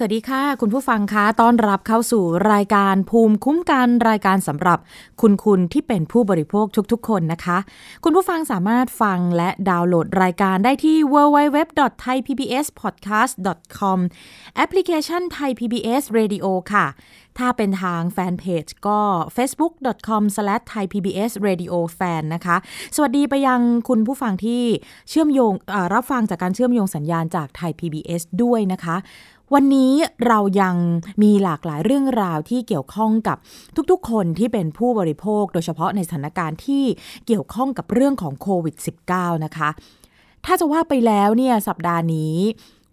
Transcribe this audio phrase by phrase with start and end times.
[0.00, 4.78] สวัสดีค่ะ คุณผู้ฟังคะต้อนรับเข้าสู่รายการภูมิคุ้มกันรายการสำหรับ
[5.20, 7.58] คุณคุณที่เป็นผู้บริโภคทุกๆ คนนะคะ
[8.04, 13.98] คุณผู้ฟังสามารถฟังและดาวน์โหลดรายการได้ที่ www.thaipbspodcast.com
[14.56, 16.86] แอปพลิเคชัน Thai PBS Radio ค่ะ
[17.38, 19.00] ถ้าเป็นทางแฟนเพจก็
[19.36, 22.56] facebook.com/thaipbsradiofan นะคะ
[22.96, 24.62] สวัสดีไปยังคุณผู้ฟังที่
[25.08, 25.52] เชื่อมโยง
[25.94, 28.96] รับฟังจากการเชื่อมโยงสัญญาณจากไทย PBS ด้วยนะคะ
[29.54, 29.92] วันนี้
[30.26, 30.76] เรายัง
[31.22, 33.36] มีหลากหลายเรื่องราวที่เกี่ยวข้องกับ
[33.90, 36.84] ทุกๆ คนที่เป็นผู้บริโภค โดยเฉพาะในสถานการณ์ที่
[37.26, 38.76] เกี่ยวข้องกับเรื่องของโควิด
[39.10, 39.68] -19 นะคะ
[40.44, 42.36] ถ้าจะว่าไปแล้วเนี่ยสัปดาห์นี้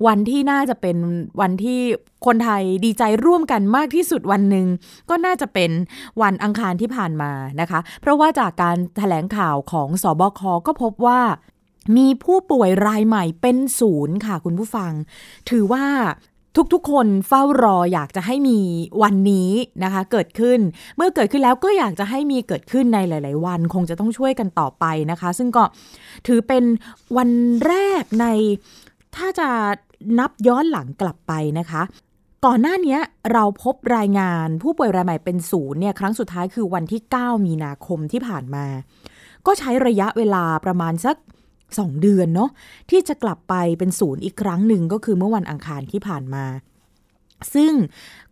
[0.08, 0.98] วันที่น่าจะเป็น
[1.42, 1.80] วันที่
[2.26, 4.68] คนไทยดีใจร่วมกันมากที่สุดวันหนึ่ง
[5.10, 5.72] ก็น่าจะเป็น
[6.22, 7.32] วันอังคารที่ผ่านมา
[7.62, 11.22] นะคะ เพราะว่าจากการถแถลงข่าวของสอบคก็พบว่า
[11.98, 14.92] มีผู้ป่วยรายใหม่เป็นศูนย์ค่ะคุณผู้ฟัง
[15.50, 15.86] ถือว่า
[16.74, 18.60] ทุกๆ คนเฝ้ารออยากจะให้มี
[19.04, 19.52] วันนี้
[19.84, 20.60] นะคะ เกิดขึ้น
[20.96, 25.64] เมื่อเกิดขึ้นแล้วก็อยากจะให้มีเกิดขึ้นในหลาย ๆ วัน คงจะต้องช่วยกันต่อไปนะคะ ซึ่งก็
[26.28, 26.64] ถือเป็น
[27.18, 27.30] วัน
[27.68, 28.26] แรกใน
[29.16, 29.50] ถ้าจะ
[30.20, 31.82] นับย้อนหลังกลับไปนะคะ
[32.46, 32.98] ก่อนหน้านี้
[33.32, 38.66] เราพบรายงานผู้ป่วยรายใหม่เป็นศูนย์เนี่ยครั้งสุดท้ายคือวันที่ 9 มีนาคมที่ผ่านมา
[39.46, 41.16] ก็ใช้ระยะเวลาประมาณสัก
[41.78, 42.50] สองเดือนเนาะ
[42.90, 46.46] ที่จะกลับไปเป็นศูนย์อีกครั้งหนึ่งก็คือเมื่อวันอังคารที่ผ่านมา
[47.54, 47.74] ซึ่ง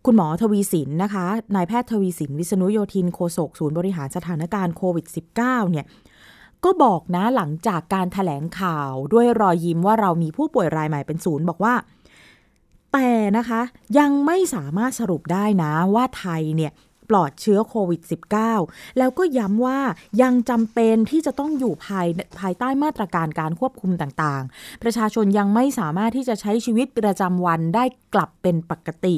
[0.04, 5.06] คุณหมอทวีสินนะคะนายแพทย์ทวีสินวิษณุโยธินโฆษกศูนย์บริหารสถานการณ์โควิด
[5.38, 5.86] -19 เนี่ย
[6.64, 11.74] ก็บอกนะหลังจากการถแถลงข่าวด้วยรอยยิ้มว่าเรามีผู้ป่วยรายใหม่เป็นศูนย์บอกว่า
[12.92, 13.60] แต่นะคะ
[13.98, 16.72] ยังไม่สามารถสรุปได้นะว่าไทยเนี่ย
[17.08, 18.00] ปลอดเชื้อโควิด
[18.50, 19.78] -19 แล้วก็ย้ำว่า
[20.22, 22.06] ยังจำเป็นที่จะต้องอยู่ภาย
[22.40, 27.84] ภายใต้มาตรการการควบคุมต่างๆ ประชาชนยังไม่สามารถที่จะใช้ชีวิตประจำวันได้
[28.14, 29.16] กลับเป็นปกติ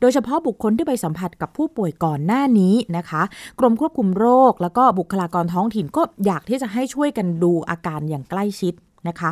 [0.00, 3.22] โดยเฉพาะบุคคลที่ไปสัมผัสกับผู้ป่วยก่อนหน้านี้นะคะ
[3.58, 8.74] กรมควบคุมโรค แล้วก็บุคลากรท้องถิ่นก็อยากที่จะให้ช่วยกันดูอาการอย่างใกล้ชิด
[9.08, 9.30] นะคะ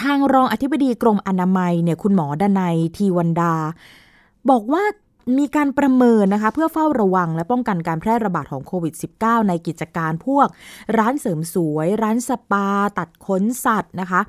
[0.00, 3.54] ทางรองอธิบดีกรมอนามัยเนี่ยคุณหมอดนัยทีวันดา
[4.50, 4.82] บอกว่า
[5.36, 10.48] มีการประเมินนะคะ เพื่อเฝ้าระวังและป้องกันการแพร่ระบาดของโควิด -19 ในกิจการพวก
[10.98, 12.68] ร้านเสริมสวย ร้านสปา
[12.98, 14.20] ตัดขนสัตว์นะคะ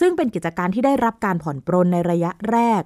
[0.00, 2.82] ซึ่งเป็นกิจการที่ได้รับการผ่อนปรนในระยะแรก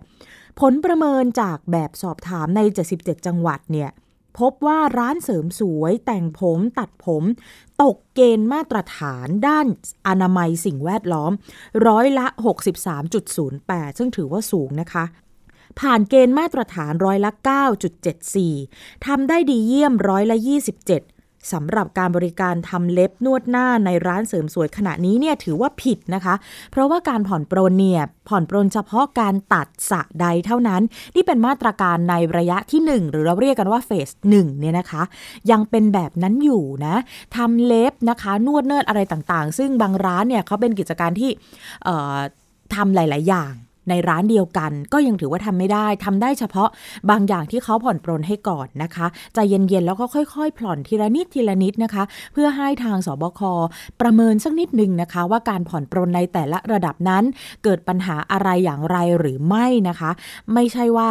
[0.61, 2.61] ผลประเมินจากแบบสอบถามใน
[2.95, 3.91] 77 จังหวัดเนี่ย
[4.39, 7.25] พบว่าร้านเสริมสวย แต่งผมตัดผม
[7.83, 9.67] ตกเกณฑ์มาตรฐานด้าน
[10.09, 11.33] อนามัยสิ่งแวดล้อม
[11.87, 12.27] ร้อยละ
[13.33, 15.05] 63.08 ซึ่งถือว่าสูงนะคะ
[15.81, 17.31] ผ่านเกณฑ์มาตรฐานร้อยละ
[18.19, 20.49] 9.74 ทำได้ดีเยี่ยมร้อยละ 27
[21.53, 26.35] สำหรับการบริการทำเล็บนวดหน้าในร้านเสริมสวยขณะนี้เนี่ยถือว่าผิดนะคะ
[26.71, 30.83] เพราะว่าการผ่อนปรนเนี่ยผ่อนปรนเฉพาะการตัดสะใดเท่านั้น
[31.15, 35.03] นี่เป็นมาตรการในระยะที่ 1 หรือเราเรียกกันว่าเฟสหนึ่งเนี่ยนะคะ
[35.51, 36.97] ยังเป็นแบบนั้นอยู่นะ
[37.37, 41.31] ทำเล็บนะคะ นวดเนิดอะไรต่างๆ ซึ่งบางร้านเนี่ยเขาเป็นกิจการที่
[42.75, 43.53] ทำหลาย ๆ อย่าง
[43.89, 46.69] ในร้านเดียวกัน ก็ยังถือว่าทำไม่ได้ทำได้เฉพาะ
[47.11, 53.41] บางอย่างที่เขาผ่อนปรนให้ก่อนนะคะใจเย็นๆแล้วก็ค่อย ๆ ผ่อนทีละนิดทีละนิดนะคะ เพื่อให้ทางสบค
[54.01, 57.25] ประเมินสักนิดหนึ่งนะคะ ว่าการผ่อนปรนในแต่ละระดับนั้น
[57.65, 60.11] เกิดปัญหาอะไรอย่างไรหรือไม่นะคะ
[60.55, 61.09] ไม่ใช่ว่า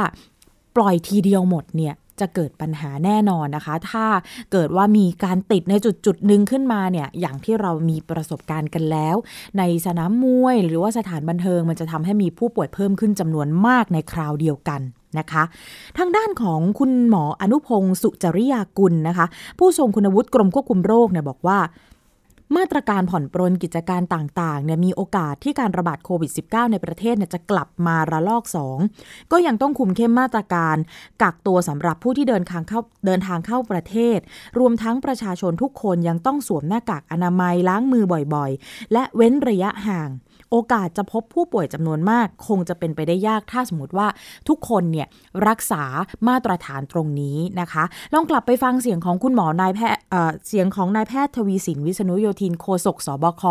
[0.76, 4.06] ปล่อยทีเดียวหมดเนี่ย จะเกิดปัญหาแน่นอนนะคะ ถ้า
[4.52, 9.16] เกิดว่ามีการติดในจุดจุดหนึ่งขึ้นมาเนี่ยอย่างที่เรามีประสบการณ์กันแล้ว
[9.58, 14.82] ในสนามมวย หรือว่าสถานบันเทิงมันจะทำให้มีผู้ป่วยเพิ่มขึ้นจำนวนมากในคราวเดียวกัน
[15.20, 15.44] นะคะ
[15.98, 19.26] ทางด้านของคุณหมออนุพงศ์สุจริยากุลนะคะ
[19.60, 21.60] ผู้ทรงคุณวุฒิกรมควบคุมโรคเนี่ยบอกว่า
[22.58, 28.44] มาตรการผ่อนปรนกิจการต่างๆเนี่ยมีโอกาสที่การระบาดโควิด -19 ในประเทศเนี่ยจะกลับมาระลอก
[28.88, 30.78] 2 ก็ยังต้องคุมเข้มมาตรการ
[31.22, 34.20] กักตัวสำหรับผู้ที่เดินทางเข้าเดินทางเข้าประเทศ
[34.60, 38.04] รวมทั้งประชาชนทุกคนยังต้องสวมหน้ากากอนามัยล้างมือ
[38.36, 40.10] บ่อยๆ และเว้นระยะห่าง
[40.56, 44.08] โอกาสจะพบผู้ป่วยจำนวนมาก คงจะเป็นไปได้ยากถ้าสมมติว่า
[44.50, 45.08] ทุกคนเนี่ย
[45.48, 45.84] รักษา
[46.28, 47.84] มาตรฐานตรงนี้นะคะ
[48.14, 50.02] ลองกลับไปฟังเสียงของคุณหมอนายแพทย์
[50.48, 53.44] เสียงของนายแพทย์ทวีสินวิษณุโยธินโฆษกสบค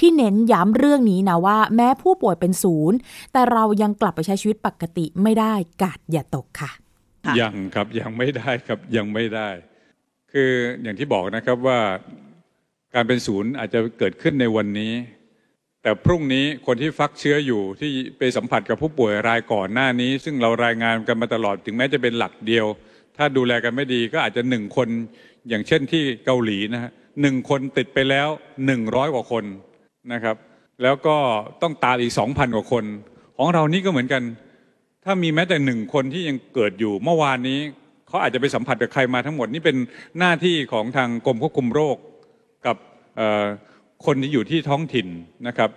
[0.00, 2.96] ที่เน้นย้ำเรื่องนี้นะว่า แม้ผู้ป่วยเป็นศูนย์
[3.32, 6.70] แต่เรายังกลับไปใช้ชีวิตปกติไม่ได้กาดอย่าตกค่ะ
[7.40, 9.48] ยังครับยังไม่ได้ครับยังไม่ได้
[10.32, 10.50] คือ
[10.82, 11.78] อย่างที่บอกนะครับว่า
[12.94, 14.92] การเป็นศูนย์อาจจะเกิดขึ้นในวันนี้
[15.86, 22.66] แต่พรุ่งนี้คนที่ฟักเชื้ออยู่ที่ไปสัมผัสกับผู้ป่วยรายก่อนหน้านี้ ซึ่งเรารายงานกันมาตลอดถึงแม้จะเป็นหลักเดียว
[23.16, 24.88] ถ้าดูแลกันไม่ดีก็อาจจะหนึ่งคน
[25.48, 26.90] อย่างเช่นที่เกาหลีนะฮะ
[27.20, 28.28] หนึ่งคนติดไปแล้ว
[28.66, 29.44] หนึ่งร้อยกว่าคน
[30.12, 30.36] นะครับ
[30.82, 31.16] แล้วก็
[31.62, 32.84] ต้องตามอีกสองพันกว่าคน
[33.36, 34.22] ของเรานี่ก็เหมือนกัน
[35.04, 37.58] ถ้ามีแม้แต่หนึ่งคนที่ยังเกิดอยู่เมื่อวานนี้
[38.08, 39.76] เขาอาจจะไปสัมผัสกับใครมาทั้งหมดนี่เป็น
[40.18, 41.96] หน้าที่ของทางกรมควบคุมโรค
[42.66, 42.76] กับ
[44.04, 45.08] คนที่อยู่ที่ท้องถิ่น
[45.48, 45.70] นะครับ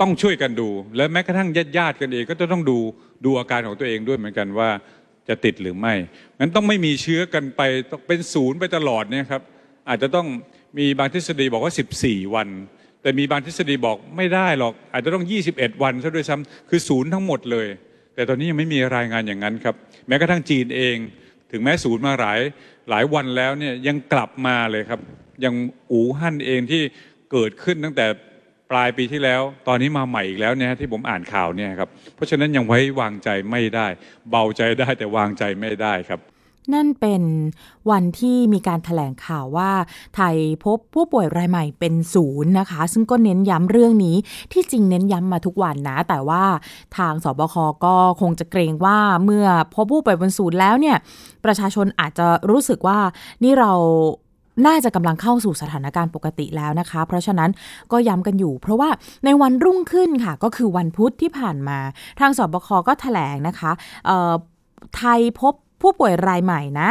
[0.00, 2.78] ต้องช่วยกันดู และแม้กระทั่งญาติญาติกันเองก็จะต้องดู
[3.24, 4.70] ดูอาการของตัวเองด้วยเหมือนกันว่า
[5.28, 5.94] จะติดหรือไม่
[6.38, 7.62] งั้นต้องไม่มีเชื้อกันไป
[8.06, 9.42] เป็นศูนย์ไปตลอดเนี่ยครับ
[9.88, 10.26] อาจจะต้อง
[10.78, 11.72] มีบางทฤษฎีบอกว่า
[12.02, 12.48] 14 วัน
[13.02, 15.24] แต่มีบางทฤษฎีบอกไม่ได้หรอก อาจจะต้อง
[15.54, 17.66] 21 วันซะด้วยซ้ำคือศูนย์ทั้งหมดเลย
[18.14, 19.74] แต่ตอนนี้ยังไม่มีรายงานอย่างนั้นครับ
[20.08, 20.96] แม้กระทั่งจีนเอง
[21.50, 22.40] ถึงแม้ศูนย์มาหลาย
[22.90, 25.00] หลายวันแล้วเนี่ยยังกลับมาเลยครับ
[25.42, 25.54] อยัง
[25.90, 26.82] อู่ฮั่นเองที่
[27.32, 28.06] เกิดขึ้นตั้งแต่
[28.70, 33.86] ปลายปีที่แล้ว ตอนนี้มาใหม่อีกแล้วเนี่ยที่ผมอ่านข่าวเนี่ยครับ เพราะฉะนั้นยังไว้วางใจไม่ได้
[34.30, 36.20] เบาใจได้แต่วางใจไม่ได้ครับ
[36.74, 37.22] นั่นเป็น
[37.90, 39.70] วันที่มีการถแถลงข่าวว่า
[40.16, 44.16] ไทยพบผู้ป่วยรายใหม่เป็นศูนย์นะคะ ซึ่งก็เน้นย้ำเรื่องนี้
[44.52, 46.44] ที่จริงเน้นย้ำมาทุกวันนะ แต่ว่า
[46.96, 50.96] ทางสบคก็คงจะเกรงว่าเมื่อพบผู้ป่วยเป็นศูนย์แล้วเนี่ย
[51.44, 52.98] ประชาชนอาจจะรู้สึกว่า
[53.42, 53.72] นี่เรา
[54.66, 57.50] น่าจะกำลังเข้าสู่สถานการณ์ปกติแล้วนะคะ เพราะฉะนั้น
[57.92, 58.90] ก็ย้ำกันอยู่ เพราะว่า
[59.24, 61.78] ในวันรุ่งขึ้นค่ะ ก็คือวันพุธที่ผ่านมา
[62.20, 63.70] ทางสบคก็ถแถลงนะคะ
[64.96, 66.88] ไทยพบผู้ป่วยรายใหม่นะ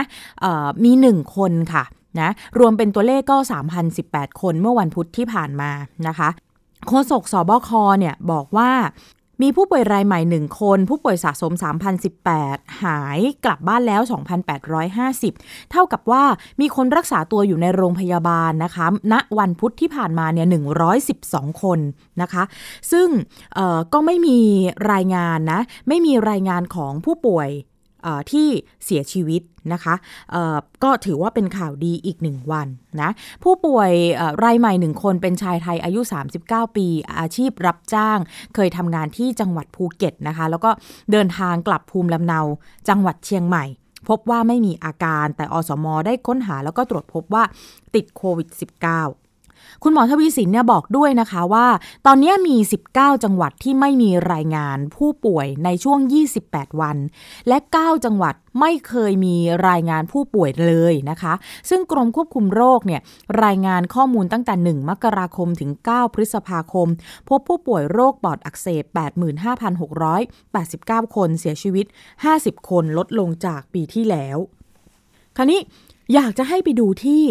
[0.84, 1.84] มีหนึ่งคนค่ะ
[2.20, 2.30] นะ
[2.60, 3.38] รวมเป็นตัวเลขก็
[3.90, 5.72] 3,018 คนเมื่อวันพุธที่ผ่านมา
[6.08, 6.30] นะคะ
[6.88, 8.70] โฆษกสบคเนี่ยบอกว่า
[9.42, 11.54] มีผู้ป่วยรายใหม่1คน ผู้ป่วยสะสม
[12.18, 14.02] 3,018 หายกลับบ้านแล้ว
[14.86, 16.24] 2,850 เท่ากับว่า
[16.62, 20.48] มีคนรักษาตัวอยู่ในโรงพยาบาลนะคะ ณ วันพุธที่ผ่านมาเนี่ย
[21.04, 21.80] 112 คน
[22.22, 22.44] นะคะ
[22.92, 23.08] ซึ่ง
[23.94, 24.40] ก็ไม่มี
[24.92, 27.50] รายงานนะ ไม่มีรายงานของผู้ป่วย
[28.32, 28.48] ที่
[28.86, 29.42] เสียชีวิต
[29.74, 29.96] นะคะ
[30.84, 32.68] ก็ถือว่าเป็นข่าวดีอีกหนึ่งวัน
[33.02, 33.10] นะ
[33.44, 33.92] ผู้ป่วย
[34.44, 36.00] รายใหม่หนึ่งคนเป็นชายไทยอายุ
[36.40, 36.88] 39 ปี
[37.20, 38.20] อาชีพรับจ้าง
[38.56, 40.72] เคยทำงานที่จังหวัดภูเก็ตนะคะ แล้วก็
[41.12, 42.40] เดินทางกลับภูมิลำเนา
[42.90, 43.66] จังหวัดเชียงใหม่
[44.10, 47.44] พบว่าไม่มีอาการแต่อสมได้ค้นหาแล้วก็ตรวจพบว่า
[47.96, 48.48] ติดโควิด
[48.92, 49.27] -19
[49.84, 51.68] คุณหมอทวีสินเนี่ยบอกด้วยนะคะว่า
[52.06, 52.58] ตอนนี้มี
[52.92, 56.00] 19 จังหวัดที่ไม่มีรายงานผู้ป่วยในช่วง
[56.40, 56.98] 28 วัน
[57.48, 59.36] และ 9 จังหวัดไม่เคยมี
[59.70, 61.34] รายงานผู้ป่วยเลยนะคะ
[61.70, 63.02] ซึ่งกรมควบคุมโรคเนี่ย
[63.44, 66.88] รายงานข้อมูลตั้งแต่ 1 มกราคมถึง 9 พฤษภาคม
[67.28, 68.84] พบผู้ป่วยโรคปอดอักเสบ
[69.80, 71.86] 85,689 คนเสียชีวิต
[72.28, 74.38] 50 คนลดลงจากปีที่แล้ว
[75.38, 75.60] คราวนี้
[76.14, 77.24] อยากจะให้ไปดูที่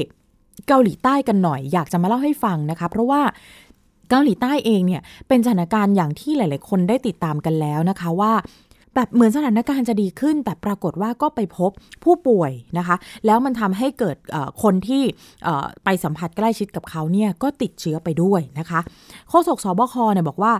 [0.68, 3.22] เกาหลีใต้กันหน่อย อยากจะมาเล่าให้ฟังนะคะ เพราะว่า
[4.10, 8.32] เกาหลีใต้เองเนี่ยเป็นสถานการณ์อย่างที่หลาย ๆ คนได้ติดตามกันแล้วนะคะว่า
[8.94, 11.70] แบบเหมือนสถานการณ์จะดีขึ้น แต่ปรากฏว่าก็ไปพบ
[12.04, 14.16] ผู้ป่วยนะคะ แล้วมันทำให้เกิด
[14.62, 15.02] คนที่
[15.84, 18.80] ไปสัมผัสใกล้ชิดกับเขาเนี่ยก็ติดเชื้อไปด้วยนะคะ
[19.28, 20.52] โฆษกสบคเนี่ยบอกว่า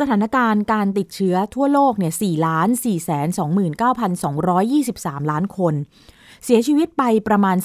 [0.00, 5.74] สถานการณ์การติดเชื้อทั่วโลกเนี่ย4ล้าน4 2 9 2 2 3 ล้านคน
[6.44, 7.56] เสียชีวิตไปประมาณ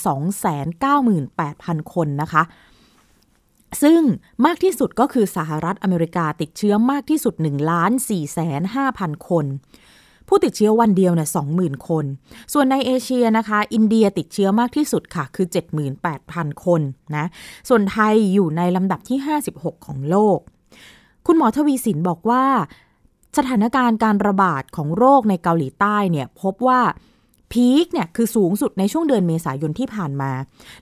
[0.72, 2.44] 298,000 คนนะคะ
[3.84, 4.02] ซึ่ง
[4.46, 8.62] มากที่สุดก็คือสหรัฐอเมริกาติดเชื้อมากที่สุด1ล้าน4แสน
[8.96, 9.46] 5,000 คน
[10.28, 12.06] ผู้ติดเชื้อวันเดียวเนี่ย20,000 คน
[12.54, 15.48] ส่วนในเอเชียนะคะ อินเดียติดเชื้อมากที่สุดค่ะ คือ
[16.06, 16.82] 78,000 คน
[17.16, 17.26] นะ
[17.70, 19.20] ส่วนไทยอยู่ในลำดับที่
[19.52, 20.40] 56 ของโลก
[21.26, 22.46] คุณหมอทวีสินบอกว่า
[23.38, 26.82] สถานการณ์การระบาดของโรคในเกาหลีใต้เนี่ยพบว่า
[27.54, 30.32] พีคเนี่ยคือสูงสุดในช่วงเดือนเมษายนที่ผ่านมา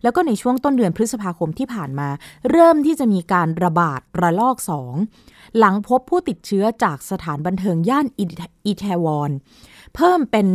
[0.04, 2.08] แล้วก็ในช่วงต้นเดือนพฤษภาคมที่ผ่านมา
[2.52, 4.94] เริ่มที่จะมีการระบาดระลอกสอง
[5.58, 8.08] หลังพบผู้ติดเชื้อจากสถานบันเทิงย่าน
[8.66, 9.32] อิตาวอน
[9.96, 10.46] เพิ่มเป็น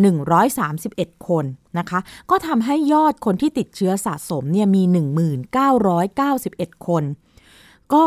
[0.60, 1.44] 131 คน
[1.78, 1.98] นะคะ
[2.30, 4.82] ก็ทำให้ยอดคนที่ติดเชื้อสะสมเนี่ยมี
[6.08, 7.04] 1991 คน
[7.94, 8.04] ก็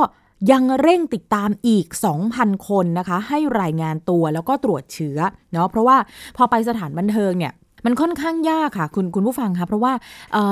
[0.52, 1.86] ยังเร่งติดตามอีก
[2.28, 5.18] 2,000 คนนะคะ ให้รายงานตัวแล้วก็ตรวจเชื้อ
[5.52, 5.98] เนาะเพราะว่า
[6.38, 7.54] พอไปสถานบันเทิงเนี่ย
[7.86, 9.94] มันค่อนข้างยากค่ะ คุณคุณผู้ฟังคะเพราะว่า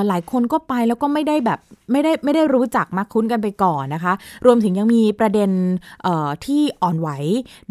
[0.08, 1.60] หลายคนก็ไปแล้วก็ไม่ได้แบบ
[1.92, 4.14] ไม่ได้ไม่ได้รู้จักมักคุ้นกันไปก่อนนะคะ
[4.46, 5.50] รวมถึงยังมีประเด็น
[6.46, 7.10] ที่อ่อนไหว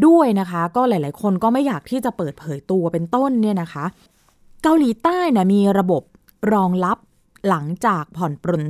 [0.06, 3.84] ด้วยนะคะ ก็หลาย ๆ คนก็ไม่อยากที่จะเปิดเผยตัวเป็นต้นเนี่ยนะคะ
[4.62, 6.02] เกาหลีใต้นะมีระบบ
[6.52, 6.98] รองรับ
[7.48, 8.62] หลังจากผ่อนปรน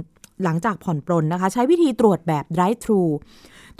[0.45, 3.03] หลังจากผ่อนปรนนะคะ ใช้วิธีตรวจแบบ drive thru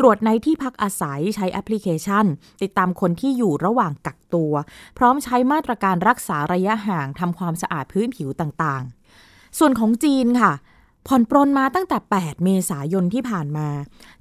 [0.05, 2.25] ตรวจในที่พักอาศัยใช้แอปพลิเคชัน
[2.63, 4.53] ติดตามคนที่อยู่ระหว่างกักตัว
[4.99, 10.53] พร้อมใช้มาตรการรักษาระยะห่างทำความสะอาดพื้นผิวต่างๆ ส่วนของจีนค่ะ
[11.07, 13.69] ผ่อนปรนมาตั้งแต่ 8 เมษายนที่ผ่านมา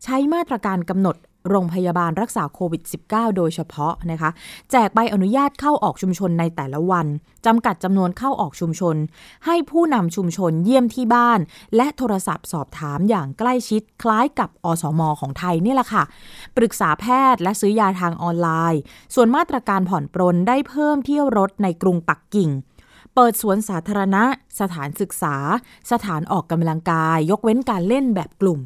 [0.04, 1.16] ใช้มาตรการกำหนด
[1.50, 4.30] โรงพยาบาลรักษาโควิด -19 โดยเฉพาะนะคะ
[4.72, 7.08] แจกใบอนุญาตเข้าออกชุมชนในแต่ละวัน
[7.46, 8.96] จำกัดจำนวนเข้าออกชุมชน
[9.46, 11.40] ให้ผู้นำชุมชนเยี่ยมที่บ้าน
[11.76, 16.04] และโทรศัพท์สอบถามอย่างใกล้ชิดคล้ายกับอสมอของไทยนี่แหละค่ะ
[16.58, 18.82] ปรึกษาแพทย์และซื้อยาทางออนไลน์
[19.16, 22.50] ส่วนมาตรการผ่อนปรนได้เพิ่มเที่ยวรถในกรุงปักกิ่ง
[23.16, 24.24] เปิดสวนสาธารณะ
[24.60, 25.36] สถานศึกษา
[25.92, 28.60] สถานออกกำลังกาย ยกเว้นการเล่นแบบกลุ่ม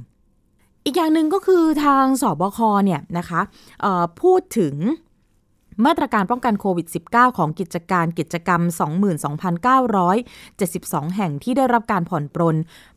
[0.86, 3.42] อีกอย่างหนึ่งก็คือทางสบคเนี่ยนะคะ
[4.22, 4.76] พูดถึง
[5.86, 8.62] มาตรการป้องกันโควิด -19 ของกิจการกิจกรรม
[9.84, 12.56] 22,972 แห่งที่ได้รับการผ่อนปรน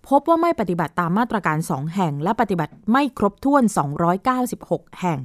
[0.09, 3.63] พบว่าไม่ปฏิบัติตามมาตรการ 2 แห่ง และปฏิบัติไม่ครบถ้วน
[4.31, 5.19] 296 แห่ง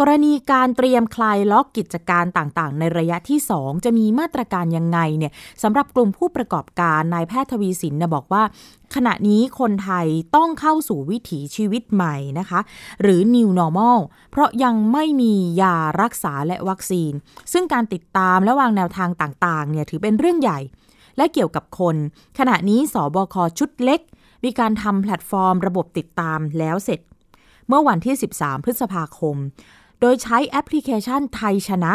[0.00, 5.32] กรณีการเตรียมคลายล็อกกิจการต่างๆ ในระยะที่ 2 จะมีมาตรการยังไงเนี่ย
[5.62, 8.42] สำหรับกลุ่มผู้ประกอบการนายแพทย์ทวีสินนะบอกว่า
[8.94, 12.60] ขณะนี้คนไทยต้องเข้าสู่วิถีชีวิตใหม่นะคะ
[13.02, 13.98] หรือ new normal
[14.30, 17.12] เพราะยังไม่มียารักษาและวัคซีน
[17.52, 20.60] ซึ่งการติดตามและวางแนวทางต่างๆเนี่ยถือเป็นเรื่องใหญ่
[21.16, 21.96] และเกี่ยวกับคน
[22.38, 24.00] ขณะนี้ศบคชุดเล็ก
[24.44, 27.00] มีการทำแพลตฟอร์ม ระบบติดตามแล้วเสร็จ
[27.68, 29.36] เมื่อวันที่ 13 พฤษภาคม
[30.06, 31.94] โดยใช้แอปพลิเคชันไทยชนะ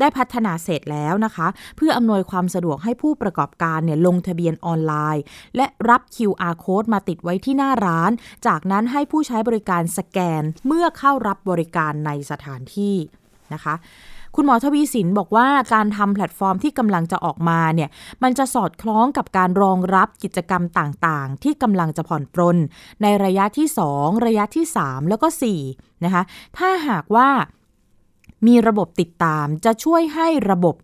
[0.00, 5.22] ได้พัฒนาเสร็จแล้วนะคะ เพื่ออำนวยความสะดวกให้ผู้ประกอบการเนี่ยลงทะเบียนออนไลน์
[5.56, 8.10] และรับ QR code มาติดไว้ที่หน้าร้าน
[8.46, 12.96] จากนั้นให้ผู้ใช้บริการสแกนเมื่อเข้ารับบริการในสถานที่
[13.54, 13.74] นะคะ
[14.34, 17.90] คุณหมอทวีสินบอกว่าการทำแพลตฟอร์มที่กำลังจะออกมาเนี่ย
[18.22, 22.56] มันจะสอดคล้องกับการรองรับกิจกรรมต่างๆ ที่กำลังจะผ่อนปรน
[23.02, 25.28] ในระยะที่ 2 ระยะที่ 3 แล้วก็
[25.66, 26.22] 4นะคะ
[26.58, 27.28] ถ้าหากว่า
[28.46, 30.74] มีระบบติดตามจะช่วยให้ระบบ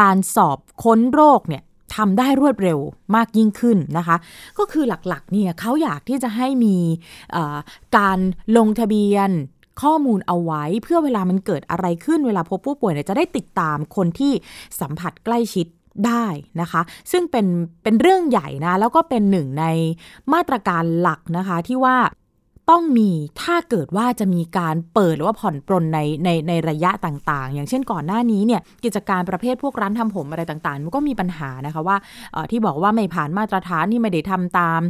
[0.00, 1.62] การสอบค้นโรคเนี่ย
[1.94, 2.78] ทำได้รวดเร็ว
[3.16, 4.16] มากยิ่งขึ้นนะคะ
[4.58, 6.76] ก็คือหลักๆเนี่ยเขาอยากที่จะให้มี
[7.96, 8.18] การ
[8.56, 9.30] ลงทะเบียน
[9.80, 14.32] ข้อมูลเอาไว้เพื่อเวลามันเกิดอะไรขึ้นเวลาพบผู้ป่วยเนี่ยจะได้ติดตามคนที่
[14.80, 15.66] สัมผัสใกล้ชิด
[16.06, 16.26] ได้
[16.60, 17.46] นะคะ ซึ่งเป็น
[17.82, 19.64] เป็นเรื่องใหญ่นะ แล้วก็เป็นหนึ่งใน
[20.32, 21.96] มาตรการหลักนะคะ ที่ว่า
[22.70, 23.10] ต้องมี
[23.42, 31.96] ถ้าเกิดว่าจะมีการเปิดหรือว่าผ่อนปรนในในในระยะต่างๆ อย่างเช่นก่อนหน้านี้เนี่ยกิจการประเภทพวกร้านทำผมอะไรต่างๆ มันก็มีปัญหานะคะว่า
[32.50, 34.80] ที่บอกว่าไม่ผ่านมาตรฐานที่ไม่ได้ทำตาม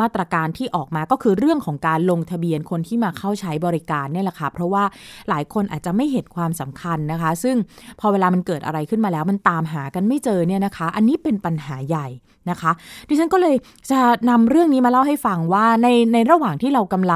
[0.00, 4.84] มาตรการที่ออกมาก็คือเรื่องของการลงทะเบียนคนที่มาเข้าใช้บริการเนี่ยแหละค่ะเพราะว่า
[5.28, 7.56] หลายคนอาจจะไม่เห็นความสำคัญนะคะ ซึ่ง
[8.00, 12.08] พอเวลามันเกิดอะไรขึ้นมาแล้วมันตามหากันไม่เจอเนี่ยนะคะ อันนี้เป็นปัญหาใหญ่
[12.50, 12.72] นะคะ
[13.08, 13.56] ดิฉันก็เลย
[13.90, 17.15] จะนำเรื่องนี้มาเล่าให้ฟังว่าในในระหว่างที่เรากำลั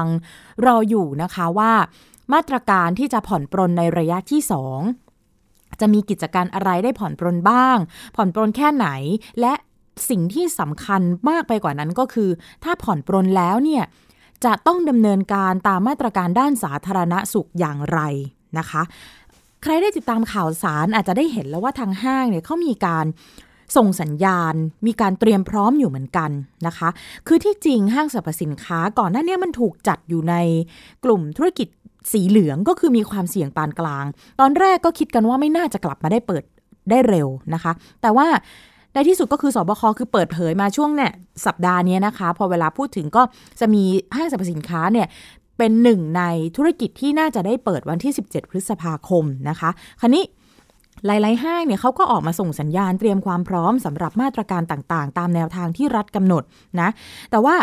[0.65, 1.71] รออยู่นะคะว่า
[2.33, 4.41] มาตรการที่จะผ่อนปรนในระยะที่
[5.11, 7.77] 2 จะมีกิจการอะไรได้ผ่อนปรนบ้าง
[8.15, 8.87] ผ่อนปรนแค่ไหน
[9.41, 9.53] และ
[10.09, 12.29] สิ่งที่สำคัญมากไปกว่านั้นก็คือ
[12.63, 13.83] ถ้าผ่อนปรนแล้วเนี่ย
[14.45, 17.99] จะต้องดำเนินการตามมาตรการด้านสาธารณสุขอย่างไร
[18.57, 18.81] นะคะ
[19.63, 23.05] ใครได้ติดตามข่าวสารอาจจะได้เห็นแล้วว่าทางห้างเนี่ยเขามีการ
[23.75, 26.31] ส่งสัญญาณมีการเตรียมพร้อมอยู่เหมือนกัน
[26.67, 26.89] นะคะ
[27.27, 30.35] คือที่จริงห้างสรรพสินค้าก่อนหน้านี้มันถูกจัดอยู่ใน
[31.03, 31.67] กลุ่มธุรกิจ
[32.11, 34.05] สีเหลืองก็คือมีความเสี่ยงปานกลาง
[34.39, 36.43] ตอนแรกก็คิดกันว่าไม่น่าจะกลับมาได้เปิด
[36.89, 38.27] ได้เร็วนะคะ แต่ว่า
[38.93, 41.11] ในที่สุดก็คือสบคคือเปิดเผยมาช่วงเนี่ย
[41.45, 43.21] สัปดาห์นี้นะคะ พอเวลาพูดถึงก็
[43.59, 43.83] จะมี
[44.15, 45.07] ห้างสรรพสินค้าเนี่ย
[45.57, 46.23] เป็นหนึ่งใน
[46.57, 49.69] ธุรกิจที่น่าจะได้เปิดวันที่ 17 พฤษภาคมนะคะ
[50.01, 50.23] คันนี้
[51.05, 56.43] หลายๆห้างเนี่ยเขาก็ออกมาส่งสัญญาณเตรียมความพร้อมสำหรับมาตรการต่างๆ ตามแนวทางที่รัฐกำหนด
[56.81, 56.89] นะ
[57.31, 57.55] แต่ว่า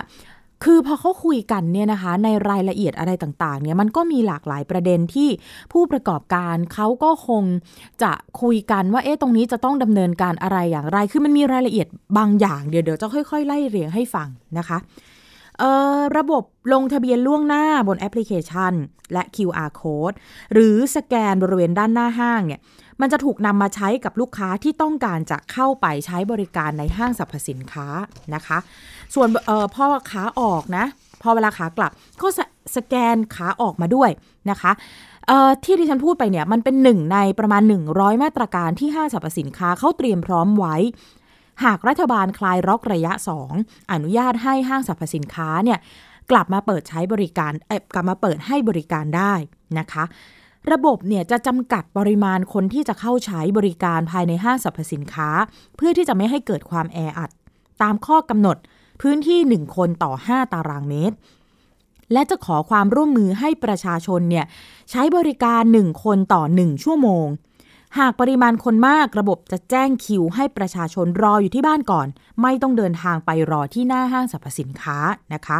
[0.64, 5.28] คือพอเขาคุยกันเนี่ยนะคะ ในรายละเอียดอะไรต่างๆเนี่ยมันก็มีหลากหลายประเด็นที่
[5.72, 7.44] ผู้ประกอบการเขาก็คง
[8.02, 11.86] จะคุยกันว่าเอ๊ะตรงนี้จะต้องดำเนินการอะไรอย่างไร คือมันมีรายละเอียด
[12.18, 14.28] บางอย่างเดี๋ยวเดี๋ยวจะค่อย ๆ ไล่เรียงให้ฟัง
[14.58, 14.78] นะคะ
[16.16, 18.72] ระบบลงทะเบียนล่วงหน้าบนแอปพลิเคชัน
[19.12, 20.16] และ QR code
[20.52, 22.60] หรือสแกนบริเวณด้านหน้าห้างเนี่ย
[23.00, 27.86] มันจะถูกนำมาใช้กับลูกค้าที่ต้องการจะเข้าไปใช้บริการในห้างสรรพสินค้า
[28.34, 28.58] นะคะ
[29.14, 30.84] ส่วนออพอขาออกนะ
[31.22, 32.40] พอเวลาขากลับก็ส
[32.76, 34.10] สแกนขาออกมาด้วย
[34.50, 34.72] นะคะ
[35.64, 37.62] ที่ดิฉันพูดไปเนี่ยมันเป็นหนึ่งในประมาณ
[37.92, 40.76] 100 มาตรการที่ห้างสรรพสินค้าเขาเตรียมพร้อมไว้
[41.64, 43.12] หากรัฐบาลคลายล็อกระยะ
[43.52, 45.78] 2 อนุญาตให้ห้างสรรพสินค้าเนี่ย
[46.30, 47.52] กลับมาเปิดใช้บริการ
[47.94, 49.34] กลับมาเปิดให้บริการได้
[49.78, 50.04] นะคะ
[50.72, 55.28] ระบบเนี่ยจะจำกัดปริมาณคนที่จะเข้าใช้บริการภายในห้างสรรพสินค้า
[55.76, 57.30] เพื่อที่จะไม่ให้เกิดความแออัด
[57.82, 58.56] ตามข้อกำหนด
[59.00, 61.16] พื้นที่ 1 คนต่อ 5 ตารางเมตร
[62.12, 64.44] และจะขอความร่วมมือให้ประชาชนเนี่ย
[64.90, 67.26] ใช้บริการ 1 คนต่อ 1 ชั่วโมง
[67.98, 72.06] หากปริมาณคนมากระบบจะแจ้งคิว ให้ประชาชนรออยู่ที่บ้านก่อน
[72.42, 74.98] ไม่ต้องเดินทางไปรอที่หน้าห้างสรรพสินค้า
[75.34, 75.58] นะคะ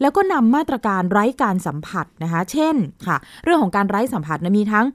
[0.00, 2.76] แล้วก็นำมาตรการไร้การสัมผัสนะคะ เช่น
[3.06, 4.86] ค่ะ เรื่องของการไร้สัมผัสนะมีทั้ง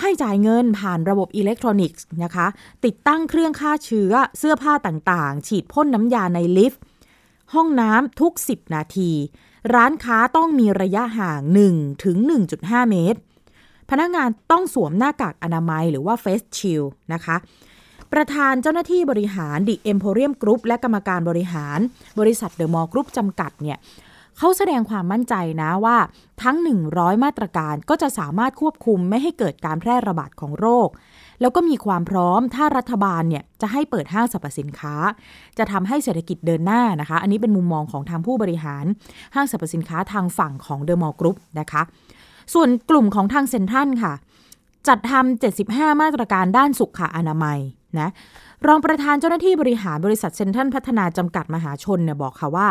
[0.00, 2.46] ให้จ่ายเงินผ่านระบบอิเล็กทรอนิกส์นะคะ
[2.84, 6.80] ติดตั้งเครื่องฆ่าเชื้อเสื้อผ้าต่างๆ ฉีดพ่นน้ำยาในลิฟต์
[7.54, 9.10] ห้องน้ำทุก 10 นาที
[9.74, 11.40] ร้านค้าต้องมีระยะห่าง
[11.72, 12.16] 1 ถึง
[12.54, 13.18] 1.5 เมตร
[13.90, 17.36] พนักงานต้องสวมหน้ากากอนามัยหรือว่า Face Shield นะคะ
[18.12, 21.78] ประธานเจ้าหน้าที่บริหาร The Emporium Group และกรรมการบริหาร
[22.20, 23.78] บริษัท The Mall Group จำกัดเนี่ย
[24.38, 25.96] เขาแสดงความมั่นใจนะว่า
[26.42, 26.56] ทั้ง
[26.90, 30.88] 100 มาตรการก็จะสามารถควบคุมไม่ให้เกิดการแพร่ระบาดของโรค
[31.40, 34.94] แล้วก็มีความพร้อมถ้ารัฐบาลเนี่ยจะให้เปิดห้างสรรพสินค้า
[35.58, 38.84] จะทำให้เศรษฐกิจเดินหน้านะคะ อันนี้เป็นมุมมองของทางผู้บริหาร
[39.34, 41.82] ห้างสรรพสินค้าทางฝั่งของเดอะมอลล์กรุ๊ปนะคะ
[42.54, 44.12] ส่วนกลุ่มของทางเซ็นทรัลค่ะ
[44.88, 47.58] จัดทำ75 มาตรการด้านสุขอนามัย
[47.98, 48.08] นะ
[48.66, 52.68] รองประธานเจ้าหน้าที่บริหารบริษัทเซ็นทรัลพัฒนาจำกัดมหาชนเนี่ยบอกค่ะว่า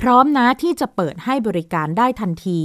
[0.00, 2.58] พร้อมนะที่จะเปิดให้บริการได้ทันที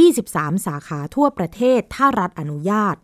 [0.00, 2.96] 23 สาขาทั่วประเทศถ้ารัฐอนุญาต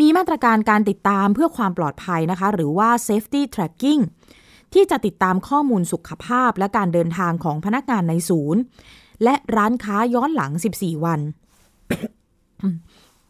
[0.00, 4.02] มีมาตรการการติดตามเพื่อความปลอดภัยนะคะ หรือว่า safety tracking
[4.74, 8.60] ที่จะติดตามข้อมูลสุขภาพและการเดินทางของพนักงานในศูนย์
[9.24, 11.20] และร้านค้าย้อนหลัง 14 วัน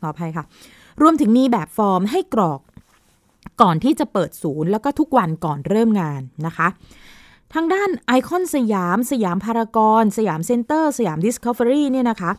[0.00, 0.44] ขออภัยค่ะ
[1.02, 2.60] รวมถึงมีแบบฟอร์มให้กรอก
[3.62, 6.68] ก่อนที่จะเปิดศูนย์ แล้วก็ทุกวันก่อนเริ่มงานนะคะ
[7.54, 12.30] ทางด้านไอคอนสยาม สยามพารากอน สยามเซ็นเตอร์ สยามดิสคัฟเวอรี่เนี่ยนะคะ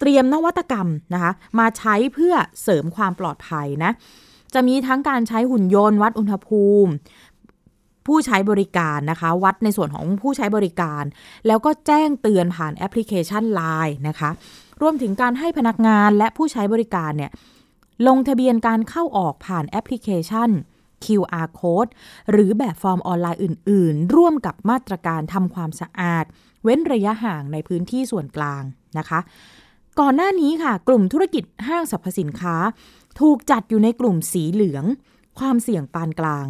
[0.00, 3.90] เตรียมนวัตกรรมนะคะ มาใช้เพื่อเสริมความปลอดภัยนะ
[4.54, 6.92] จะมีทั้งการใช้หุ่นยนต์วัดอุณหภูมิ
[8.06, 11.04] ผู้ใช้บริการนะคะ วัดในส่วนของผู้ใช้บริการ
[11.46, 14.30] แล้วก็แจ้งเตือนผ่านแอปพลิเคชัน Line นะคะ
[14.82, 17.30] รวมถึงการให้พนักงานและผู้ใช้บริการเนี่ย
[18.08, 20.50] ลงทะเบียนการเข้าออกผ่านแอปพลิเคชัน
[21.04, 21.90] QR code
[22.30, 26.24] หรือแบบฟอร์มออนไลน์อื่น ๆ ร่วมกับมาตรการทำความสะอาด
[26.62, 28.62] เว้นระยะห่างในพื้นที่ส่วนกลาง
[28.98, 29.20] นะคะ
[30.00, 32.56] ก่อนหน้านี้ค่ะ กลุ่มธุรกิจห้างสรรพสินค้า
[33.20, 34.84] ถูกจัดอยู่ในกลุ่มสีเหลือง
[35.38, 36.46] ความเสี่ยงปานกลาง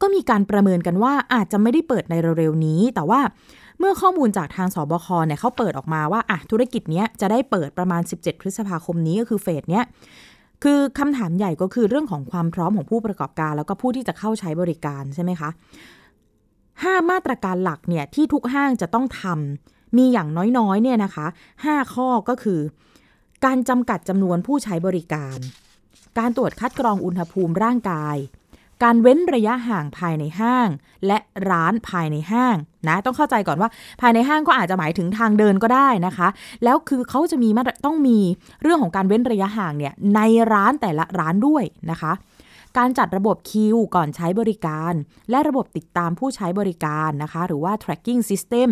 [0.00, 3.20] ก็มีการประเมินกันว่าอาจจะไม่ได้เปิดในเร็วๆนี้ แต่ว่า
[3.78, 9.84] เมื่อข้อมูลจากทางสบคเนี่ยเขาเปิดออกมาว่าอะธุรกิจเนี้ยจะได้เปิดประมาณ 17 พฤษภาคมนี้ก็คือเฟสเนี้ย
[10.64, 15.50] คือคำถามใหญ่ก็คือเรื่องของความพร้อมของผู้ประกอบการ แล้วก็ผู้ที่จะเข้าใช้บริการใช่ไหมคะ
[16.82, 21.26] ห้ามาตรการหลักเนี่ยที่ทุกห้างจะต้องทำมีอย่างน้อยๆเนี่ยนะคะ
[21.64, 22.60] ห้าข้อก็คือ
[23.44, 25.38] การจำกัดจำนวนผู้ใช้บริการ
[26.18, 28.16] การตรวจคัดกรองอุณหภูมิร่างกาย
[28.82, 30.68] การเว้นระยะห่างภายในห้าง
[31.06, 31.18] และ
[31.50, 32.56] ร้านภายในห้าง
[32.88, 33.68] นะต้องเข้าใจก่อนว่า
[34.00, 36.28] ภายในห้างก็อาจจะหมายถึงทางเดินก็ได้นะคะ
[36.64, 38.18] แล้วคือเขาจะมีมาตรต้องมี
[38.62, 40.20] เรื่องของการเว้นระยะห่างเนี่ยใน
[40.52, 42.14] ร้านแต่ละร้านด้วยนะคะ
[42.80, 44.94] การจัดระบบคิวก่อนใช้บริการ
[45.30, 48.68] และระบบติดตามผู้ใช้บริการนะคะ หรือว่า tracking system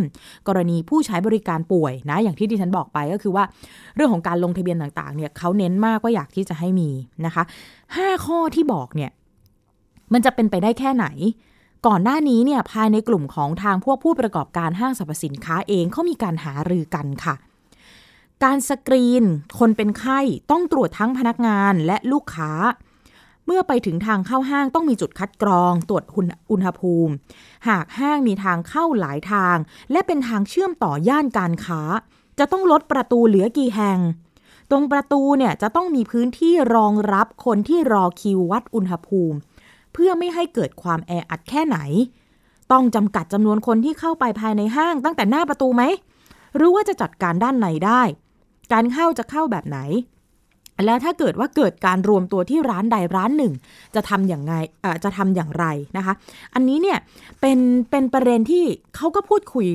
[0.49, 3.45] กรณีผู้ใช้บริการป่วยนะ อย่างที่ดิฉันบอกไปก็คือว่า
[3.97, 6.91] เรื่องของการลงทะเบียนต่างๆเนี่ยเขาเน้นมากว่าอยากที่จะให้มี
[7.27, 7.43] นะคะ
[7.88, 9.11] 5 ข้อที่บอกเนี่ย
[10.12, 11.07] มันจะเป็นไปได้แค่ไหน
[11.87, 17.35] ก่อนหน้านี้เนี่ยภายในกลุ่มของทางพวกผู้ประกอบการห้างสรรพสินค้าเองเขามีการหารือกันค่ะ
[18.44, 19.25] การสกรีน
[19.59, 20.20] คนเป็นไข้
[20.51, 22.51] ต้องตรวจทั้งพนักงานและลูกค้า
[23.46, 26.05] เมื่อไปถึงทางเข้าห้างต้องมีจุดคัดกรอง ตรวจ
[26.51, 27.12] อุณหภูมิ
[27.68, 29.57] หากห้างมีทางเข้าหลายทาง
[29.92, 31.81] และเป็นทางเชื่อมต่อย่านการค้า
[32.38, 33.98] จะต้องลดประตูเหลือกี่แห่ง
[34.70, 39.37] ตรงประตูเนี่ยจะต้องมีพื้นที่รองรับคนที่รอคิววัดอุณหภูมิ
[39.92, 41.78] เพื่อไม่ให้เกิดความแออัดแค่ไหน
[42.72, 45.83] ต้องจำกัดจำนวนคนที่เข้าไปภายในห้างตั้งแต่หน้าประตูไหม
[46.57, 48.02] หรือว่าจะจัดการด้านในได้
[48.72, 49.78] การเข้าจะเข้าแบบไหน
[50.87, 53.52] แล้วถ้าเกิดว่าเกิดการรวมตัวที่ร้านใดร้านหนึ่ง
[53.94, 55.64] จะทำอย่างไงเอ่อจะทำอย่างไร
[55.96, 56.14] นะคะ
[56.55, 56.98] อันนี้เนี่ย
[57.40, 57.59] เป็น
[57.90, 58.64] เป็นประเด็นที่
[58.96, 59.66] เขาก็พูดคุย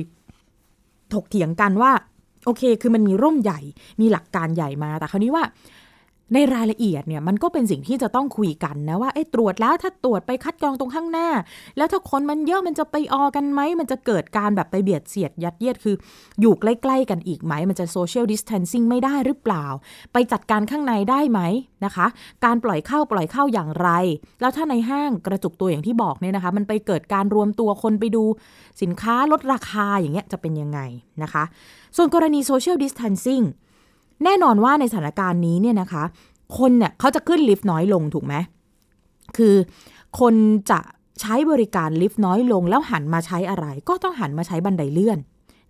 [1.14, 1.92] ถกเถียงกันว่า
[2.44, 3.60] โอเค คือมันมีร่มใหญ่
[4.00, 5.44] มีหลักการใหญ่มา แต่คราวนี้ว่า
[6.34, 11.28] ในรายละเอียดเนี่ยมันก็เป็นสิ่งที่จะต้องคุยกันนะว่าไอ้ตรวจแล้วถ้าตรวจไปคัดกรองตรงข้างหน้า
[11.76, 15.94] แล้วถ้าคนมันเยอะมันจะไปออกันไหม มันจะเกิดการแบบไปเบียดเสียดยัดเยียดคือ
[16.40, 19.64] อยู่ใกล้ ๆ กันอีกไหม มันจะ social distancing ไม่ได้หรือเปล่า
[20.12, 21.40] ไปจัดการข้างในได้ไหม
[21.84, 22.06] นะคะ
[22.44, 23.88] การปล่อยเข้าปล่อยเข้าอย่างไร
[24.40, 28.24] แล้วถ้าในห้างกระจุกตัวอย่างที่บอกเนี่ยนะคะ มันไปเกิดการรวมตัวคนไปดู
[28.82, 30.80] สินค้าลดราคาอย่างเงี้ยจะเป็นยังไง
[31.22, 31.44] นะคะ
[31.96, 33.42] ส่วนกรณี social distancing
[34.24, 36.04] แน่นอนว่าในสถานการณ์นี้เนี่ยนะคะ
[36.58, 38.34] คนเนี่ยเขาจะขึ้นลิฟต์น้อยลงถูกไหม
[39.36, 39.54] คือ
[40.20, 40.34] คน
[40.70, 40.80] จะ
[41.20, 45.18] ใช้บริการลิฟต์น้อยลง แล้วหันมาใช้อะไร ก็ต้องหันมาใช้บันไดเลื่อน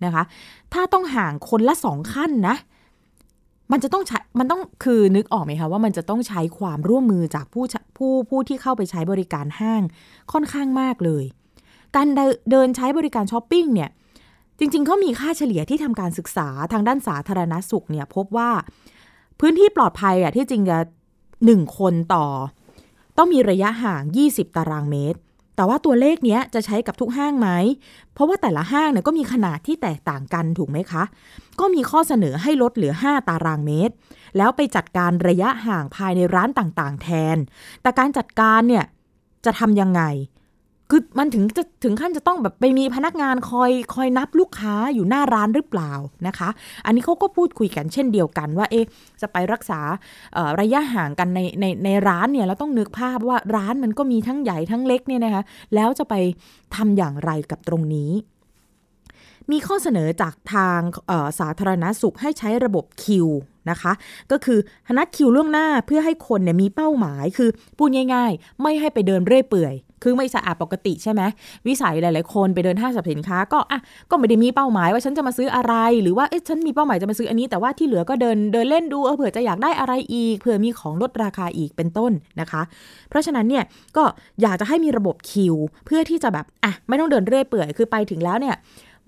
[0.05, 0.23] นะคะ
[0.73, 2.57] ถ้าต้องห่างคนละสองขั้นนะ
[3.73, 7.65] มันจะต้องใช้ มันต้องคือนึกออกไหมคะว่ามันจะต้องใช้ความร่วมมือจากผู้
[7.97, 9.83] ผู้ผู้ที่เข้าไปใช้บริการห้าง
[10.33, 11.25] ค่อนข้างมากเลย
[11.97, 12.07] การ
[12.51, 13.91] เดินใช้บริการช้อปปิ้งเนี่ย
[14.59, 18.51] จริงๆเขามีค่าเฉลี่ยที่ทำการศึกษาทางด้านสาธารณสุขเนี่ยพบว่า
[19.41, 20.79] พื้นที่ปลอดภัยอะที่จริงจะ
[21.45, 22.27] หนึ่งคนต่อ
[23.17, 25.19] ต้องมีระยะห่าง 20 ตารางเมตร
[25.57, 27.49] แต่ว่าตัวเลขเนี้ยจะใช้กับทุกห้างไหม
[28.13, 31.03] เพราะว่าแต่ละห้างเนี่ยก็มีขนาดที่แตกต่างกันถูกไหมคะ
[31.61, 33.95] ก็มีข้อเสนอให้ลดเหลือ 5 ตารางเมตร
[34.37, 37.37] แล้วไปจัดการระยะห่างภายในร้านต่างๆ แทน
[37.83, 38.85] แต่การจัดการเนี่ย
[39.45, 40.03] จะทำยังไง
[40.91, 45.93] คือมันถึงจะถึงขั้นจะต้องแบบไปมีพนักงานคอยคอยนับลูกค้าอยู่หน้าร้านหรือเปล่า
[46.27, 46.49] นะคะ
[46.87, 48.81] อันนี้เขาก็พูดคุยกันเช่นเดียวกันว่าเอ๊
[49.21, 49.81] จะไปรักษา
[50.61, 55.43] ระยะห่างกันในในในร้านเนี่ยเราต้องนึกภาพว่าร้านมันก็มีทั้งใหญ่ทั้งเล็กเนี่ยนะคะ
[55.75, 56.15] แล้วจะไป
[56.77, 58.11] ทำอย่างไรกับตรงนี้
[59.51, 60.81] มีข้อเสนอจากทาง
[61.41, 63.29] สาธารณาสุขให้ใช้ระบบคิว
[63.71, 63.93] นะคะ
[64.31, 64.59] ก็คือ
[64.97, 71.23] นัดคิวล่วงหน้าเพื่อให้คนเนี่ยมีเป้าหมายคือพูดง่าย ๆ ไม่ให้ไปเดินเร่เปื่อย คือไม่สะอาดปกติใช่ไหม
[71.67, 73.81] วิสัยหลาย ๆ คนไปเดินห้างสรรพสินค้า ก็อะ
[74.11, 82.63] ก็ไม่ได้มีเป้าหมายว่าฉันจะมาซื้ออะไร หรือว่าเอ๊ะฉันมีเป้าหมายจะมาซื้ออันนี้ แต่ว่าที่เหลือก็เดินเดินเล่นดูเออเผื่อจะอยากได้อะไรอีกเผื่อมีของลดราคาอีกเป็นต้นนะคะ
[83.09, 83.65] เพราะฉะนั้นเนี่ย
[83.97, 84.05] ก็
[84.43, 85.55] อยากจะให้มีระบบคิว
[85.87, 88.57] เพื่อที่จะแบบอะไม่ต้องเดินเรื่อยเปื่อยคือไปถึงแล้วเนี่ย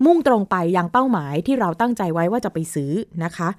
[0.05, 2.91] มุ่งตรงไปยังเป้าหมายที่เราตั้งใจไว้ว่าจะไปซื้อ
[3.23, 3.49] นะคะ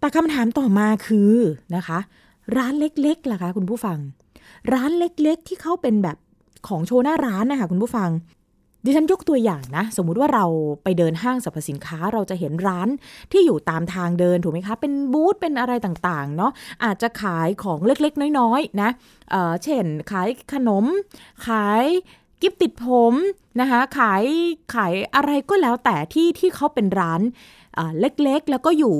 [0.00, 1.34] แต่คำถามต่อมาคือ
[1.76, 1.98] นะคะ
[2.56, 3.98] ร้านเล็กๆล่ะคะคุณผู้ฟัง
[4.72, 6.16] ร้านเล็กๆที่เขาเป็นแบบ
[6.68, 8.10] ของโชว์หน้าร้านนะคะคุณผู้ฟัง
[8.86, 10.44] ดิฉันยกตัวอย่างนะ สมมุติว่าเรา
[10.82, 12.88] ไปเดินห้างสรรพสินค้าเราจะเห็นร้าน
[13.32, 16.52] ที่อยู่ตามทางเดินถูกไหมคะ เป็นบูธเป็นอะไรต่างๆเนาะ
[16.84, 18.90] อาจจะขายของเล็กๆ น้อยๆนะ
[19.30, 20.84] เเช่น ขายขนม
[21.46, 21.84] ขาย
[22.40, 23.14] กิฟติดผม
[23.60, 24.24] นะคะขาย
[24.74, 27.20] ขายอะไรก็แล้วแต่ที่ที่เขาเป็นร้าน
[28.00, 28.96] เล็กๆ แล้วก็อยู่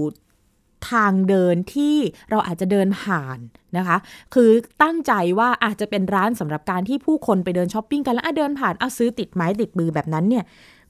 [0.91, 1.97] ทางเดินที่
[2.31, 3.39] เราอาจจะเดินผ่าน
[3.77, 3.97] นะคะ
[4.35, 4.51] คือ
[4.83, 10.45] ตั้งใจว่าอาจจะเป็นร้านสำหรับการที่ผู้คนไปเดินช้อปปิ้งกันแล้วเดินผ่านเอาซื้อติดไม้ติดมือแบบนั้นเนี่ย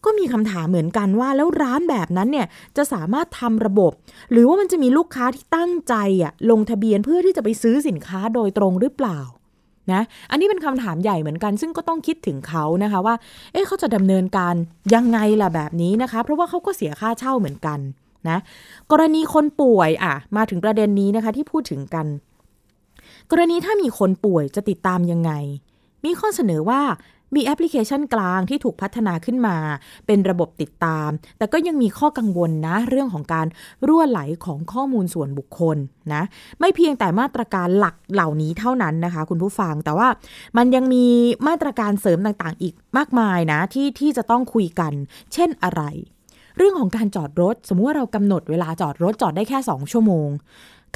[0.05, 3.93] ก็มีคำถามเหมือนกันว่าแล้วร้านแบบนั้นเนี่ยจะสามารถทำระบบ
[4.31, 9.21] หรือว่ามันจะมีลูกค้าที่ตั้งใจอะลงทะเบียนเพื่อที่จะไปซื้อสินค้าโดยตรงหรือเปล่า
[9.93, 13.15] นะอันนี้เป็นคำถามใหญ่เหมือนกัน ซึ่งก็ต้องคิดถึงเขานะคะว่า
[13.53, 14.55] เอ๊ะเขาจะดำเนินการ
[14.95, 17.79] ยังไงล่ะแบบนี้นะคะ เพราะว่าเขาก็เสียค่าเช่าเหมือนกัน
[18.29, 18.39] นะ
[18.91, 22.07] กรณีคนป่วยอะมาถึงประเด็นนี้นะคะที่พูดถึงกัน
[23.31, 25.33] กรณีถ้ามีคนป่วยจะติดตามยังไง
[26.05, 26.83] มีข้อเสนอว่า
[27.35, 29.57] มีแอปพลิเคชันกลางที่ถูกพัฒนาขึ้นมา
[30.07, 33.47] เป็นระบบติดตาม แต่ก็ยังมีข้อกังวลนะ เรื่องของการ
[33.87, 35.77] รั่วไหลของข้อมูลส่วนบุคคล
[36.15, 36.23] นะ
[36.61, 40.09] ไม่เพียงแต่มาตรการหลักเหล่านี้เท่านั้นนะคะ คุณผู้ฟัง แต่ว่า
[40.57, 41.07] มันยังมี
[41.49, 44.93] มาตรการเสริมต่างๆ อีกมากมายนะที่ที่จะต้องคุยกัน
[45.33, 45.83] เช่นอะไร
[46.57, 50.29] เรื่องของการจอดรถ สมมติว่าเรากำหนดเวลาจอดรถจอดได้แค่ 2 ชั่วโมง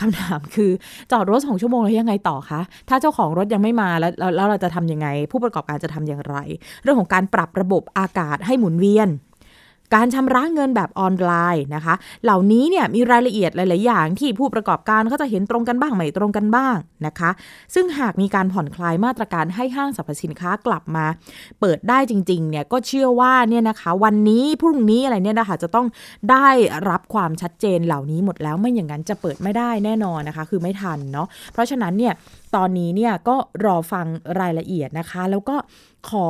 [0.01, 0.71] คำถามคือ
[1.13, 6.37] จอดรถสองชั่วโมงแล้วยังไงต่อคะ ถ้าเจ้าของรถยังไม่มาแล้วแล้วเราจะทำยังไง ผู้ประกอบการจะทำอย่างไร
[6.83, 9.09] เรื่องของการปรับระบบอากาศให้หมุนเวียน
[9.95, 17.31] การชำระเงินแบบออนไลน์นะคะ เหล่านี้เนี่ยมีรายละเอียดหลาย ๆ อย่างที่ผู้ประกอบการเขาจะเห็นตรงกันบ้างไม่ตรงกันบ้างนะคะ
[17.75, 21.05] ซึ่งหากมีการผ่อนคลายมาตรการให้ห้างสรรพสินค้ากลับมา
[21.61, 25.87] เปิดได้จริง ๆ เนี่ยก็เชื่อว่าเนี่ยนะคะวันนี้พรุ่งนี้อะไรเนี่ยนะคะจะต้อง
[26.31, 26.49] ได้
[26.89, 32.13] รับความชัดเจนเหล่านี้หมดแล้วไม่อย่างนั้นจะเปิดไม่ได้แน่นอนนะคะ คือไม่ทันเนาะเพราะฉะนั้นเนี่ย
[32.57, 34.07] ตอนนี้เนี่ยก็รอฟัง
[34.41, 35.57] รายละเอียดนะคะ แล้วก็
[36.11, 36.29] ขอ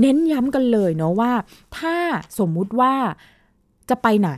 [0.00, 1.32] เน้นย้ำกันเลยเนาะว่า
[1.78, 1.96] ถ้า
[2.38, 2.94] สมมุติว่า
[3.90, 4.30] จะไปไหน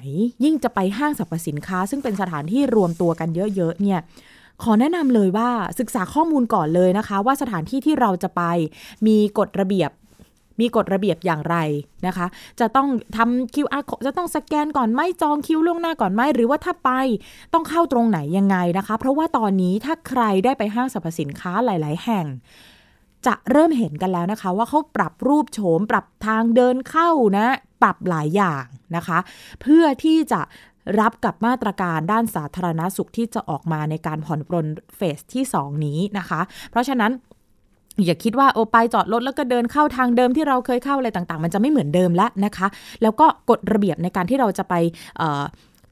[0.45, 4.01] ยิ่งจะไปห้างสรรพสินค้า ซึ่งเป็นสถานที่รวมตัวกันเยอะๆเนี่ย
[4.63, 8.43] ขอแนะนำเลยว่าศึกษาข้อมูลก่อนเลยนะคะ ว่าสถานที่ที่เราจะไป
[9.07, 9.91] มีกฎระเบียบ
[10.61, 11.57] มีกฎระเบียบอย่างไร
[12.07, 12.27] นะคะ
[12.61, 16.91] จะต้องทำ QR จะต้องสแกนก่อนไหมจองคิวล่วงหน้าก่อนไหมหรือว่าถ้าไป
[17.53, 22.27] ต้องเข้าตรงไหนยังไงนะคะ เพราะว่าตอนนี้ถ้าใครได้ไปห้างสรรพสินค้าหลาย ๆ แห่ง
[23.27, 27.47] จะเริ่มเห็นกันแล้วนะคะ ว่าเขาปรับรูปโฉม ปรับทางเดินเข้านะ
[27.83, 28.65] ปรับหลายอย่าง
[28.97, 29.19] นะคะ
[29.63, 30.41] เพื่อที่จะ
[31.01, 34.67] รับกับมาตรการด้านสาธารณาสุขที่จะออกมาในการผ่อนปรน
[34.97, 36.41] เฟสที่ 2 นี้นะคะ
[36.71, 37.13] เพราะฉะนั้น
[38.05, 42.67] อย่าคิดว่าโอไปจอดรถแล้วก็เดินเข้าทางเดิมที่เราเคยเข้าอะไรต่างๆ มันจะไม่เหมือนเดิมแล้วนะคะ
[43.03, 44.75] แล้วก็กฎระเบียบในการที่เราจะไป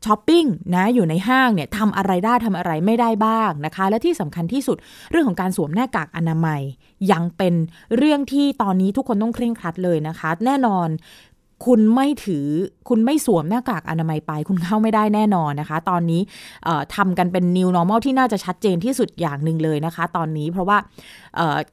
[0.04, 4.76] ช้อปปิ้งนะอยู่ในห้างเนี่ยทำอะไรได้ทำอะไรไม่ได้บ้างนะคะ และที่สำคัญที่สุด
[5.10, 6.60] เรื่องของการสวมหน้ากากอนามัย
[7.12, 7.54] ยังเป็น
[7.96, 10.88] เรื่องที่ตอนนี้ทุกคนต้องเคร่งครัดเลยนะคะ แน่นอน
[11.66, 12.46] คุณไม่ถือ
[12.88, 16.20] คุณไม่สวมหน้ากากอนามัยไป คุณเข้าไม่ได้แน่นอนนะคะ ตอนนี้
[16.96, 20.78] ทำกันเป็น new normal ที่น่าจะชัดเจนที่สุดอย่างหนึ่งเลยนะคะ ตอนนี้เพราะว่า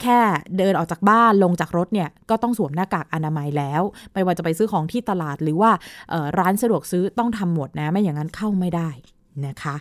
[0.01, 0.19] แค่
[0.57, 3.81] เดินออกจากบ้านลงจากรถเนี่ยก็ต้องสวมหน้ากากอนามัยแล้ว
[4.13, 5.71] ไม่ว่าจะไปซื้อของที่ตลาดหรือว่า
[6.39, 8.89] ร้านสะดวกซื้อต้องทำหมดนะไม่อย่างนั้นเข้าไม่ได้
[9.47, 9.75] นะคะ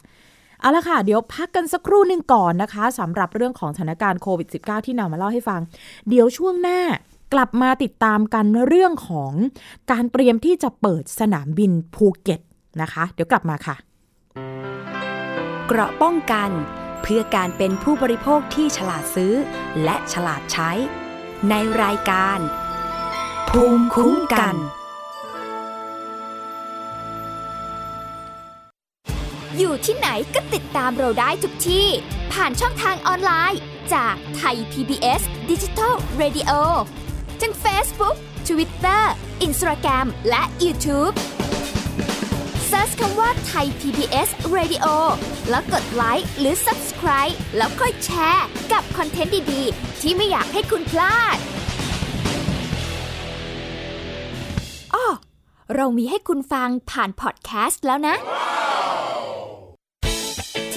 [0.61, 5.61] เอาละค่ะ เดี๋ยวพักกันสักครู่หนึ่งก่อนนะคะสำหรับเรื่องของสถานการณ์โควิด -19 ที่นำมาเล่าให้ฟัง
[6.09, 6.81] เดี๋ยวช่วงหน้า
[7.35, 9.33] กลับมาติดตามกันเรื่องของ
[9.91, 12.41] การเตรียมที่จะเปิดสนามบินภูเก็ต
[12.83, 13.77] นะคะ เดี๋ยวกลับมาค่ะ
[15.67, 16.51] เกราะป้องกัน
[17.03, 19.35] เพื่อการเป็นผู้บริโภคที่ฉลาดซื้อ
[19.85, 20.71] และฉลาดใช้
[21.51, 22.39] ในรายการ
[23.51, 24.57] ภูมิคุ้มกัน
[29.59, 31.87] อยู่ที่ไหนก็ติดตามเราได้ทุกที่
[32.33, 33.61] ผ่านช่องทางออนไลน์
[33.95, 36.53] จากไทย PBS Digital Radio
[37.43, 38.17] ทั้ง Facebook
[38.49, 39.03] Twitter
[39.47, 41.15] Instagram และ YouTube
[42.71, 44.87] Search คำว่าไทย PBS Radio
[45.51, 51.37] แล้วกดไลค์หรือ Subscribe แล้วค่อยแชร์กับ content ดี ๆ ที่ไม่อยากให้คุณพลาด
[54.95, 55.07] อ้อ
[55.75, 58.17] เรามีให้คุณฟังผ่านพอดแคสต์แล้วนะ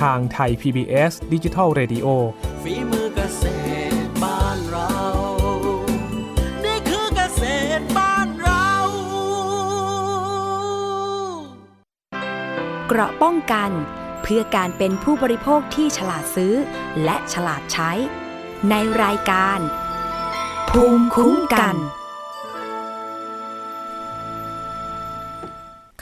[0.00, 2.06] ทางไทย PBS Digital Radio
[2.62, 3.44] ฝีมือเกษ
[4.06, 4.92] ตรบ้านเรา
[6.64, 7.42] นี่คือเกษ
[7.78, 8.70] ตรบ้านเรา
[12.88, 13.70] เกราะป้องกัน
[14.22, 16.54] เพื่อการเป็นผู้บริโภคที่ฉลาดซื้อ
[17.04, 17.90] และฉลาดใช้
[18.70, 19.58] ในรายการ
[20.70, 21.76] ภูมิคุ้มกัน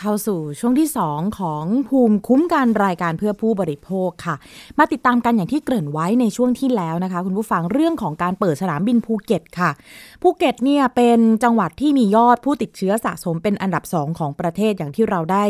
[0.03, 4.37] เข้าสู่ช่วงที่ 2 ของภูมิคุ้มกันรายการเพื่อผู้บริโภคค่ะ
[4.79, 9.71] มาติดตามกันอย่างที่เกริ่นไว้ในช่วงที่แล้วนะคะ คุณผู้ฟังเรื่องของการเปิดสนามบินภูเก็ตค่ะ
[10.23, 15.45] ภูเก็ตเนี่ยเป็นจังหวัดที่มียอดผู้ติดเชื้อสะสมเป็นอันดับ 2 ของประเทศอย่างที่เราได้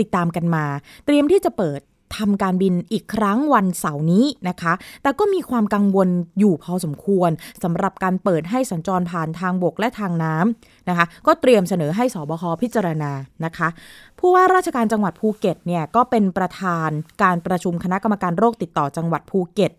[0.00, 0.64] ติดตามกันมา
[1.06, 1.80] เตรียมที่จะเปิด
[2.16, 7.30] ทำการบินอีกครั้งวันเสาร์นี้นะคะ แต่ก็มีความกังวลอยู่พอสมควร
[7.62, 13.12] สำหรับการเปิดให้สัญจรผ่านทางบกและทางน้ำนะคะ ก็เตรียมเสนอให้สบคพิจารณา
[13.44, 13.68] นะคะ
[14.18, 16.90] ผู้ว่าราชการจังหวัดภูเก็ตเนี่ยก็เป็นประธาน
[17.22, 19.72] การประชุมคณะกรรมการโรคติดต่อจังหวัดภูเก็ต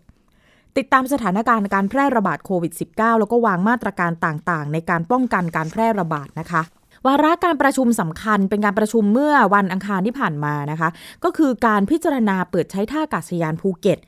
[0.76, 6.62] ติดตามสถานการณ์การแพร่ระบาดโควิด -19 แล้วก็วางมาตรการต่างๆ ในการป้องกันการแพร่ระบาดนะคะ
[7.06, 10.88] วาระการประชุมสำคัญเป็นการประชุมเมื่อวันอังคารที่ผ่านมานะคะ
[11.24, 13.98] ก็คือการพิจารณาเปิดใช้ท่าอากาศยานภูเก็ต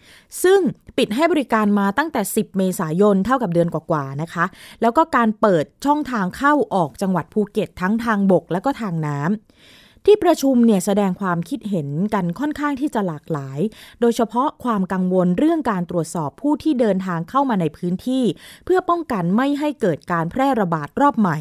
[0.42, 0.60] ซึ่ง
[0.98, 4.44] ปิดให้บริการมาตั้งแต่ 10 เมษายนเท่ากับเดือนกว่าๆนะคะ
[4.82, 13.58] แล้วก็การเปิดช่องทางเข้าออกจังหวัดภูเก็ต ทั้งทางบกและก็ทางน้ำที่ประชุมเนี่ยแสดงความคิดเห็นกันค่อนข้างที่จะหลากหลาย
[14.00, 18.24] โดยเฉพาะความกังวลเรื่องการตรวจสอบผู้ที่เดินทางเข้ามาในพื้นที่
[18.64, 21.38] เพื่อป้องกันไม่ให้เกิดการแพร่ระบาดรอบใหม่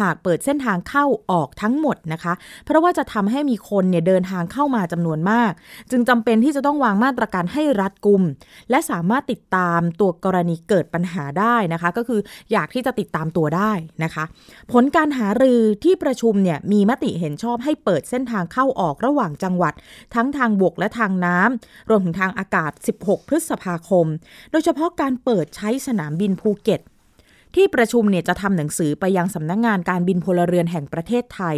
[0.00, 2.32] หากเปิดเส้นทางเข้าออกทั้งหมดนะคะ
[2.64, 5.52] เพราะว่าจะทำให้มีคนเนี่ยเดินทางเข้ามาจำนวนมาก
[5.90, 8.22] จึงจำเป็นที่จะต้องวางมาตรการให้รัดกุม
[8.70, 12.20] และสามารถติดตามตัวกรณีเกิดปัญหาได้นะคะ ก็คือ
[12.52, 13.72] อยากที่จะติดตามตัวได้
[14.04, 14.24] นะคะ
[14.72, 19.74] ผลการหารือที่ประชุมเนี่ยมีมติเห็นชอบให้เปิดเส้นทางเข้าออกระหว่างจังหวัด
[20.14, 24.06] ทั้งทางบกและทางน้ำรวมถึงทางอากาศ 16 พฤษภาคม
[24.50, 26.80] โดยเฉพาะการเปิดใช้สนามบินภูเก็ต
[27.54, 31.56] ที่ประชุมเนี่ยจะทำหนังสือไปยังสำนักงงานการบินพลเรือนแห่งประเทศไทย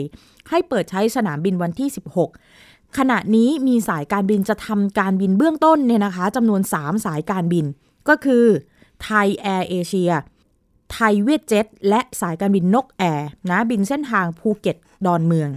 [0.51, 1.89] ให้เปิดใช้สนามบินวันที่
[2.43, 7.67] 16 ขณะนี้มีสายการบินจะทำการบินเบื้องต้นเนี่ยนะคะจำนวน 3 สายการบิน
[8.09, 8.45] ก็คือ
[9.03, 10.13] ไทยแอร์เอเชีย
[10.93, 14.77] ไทยเวียดเจ็ตและสายการบินนกแอร์นะบินเส้นทางภูเก็ต
[15.07, 15.49] ดอนเมือง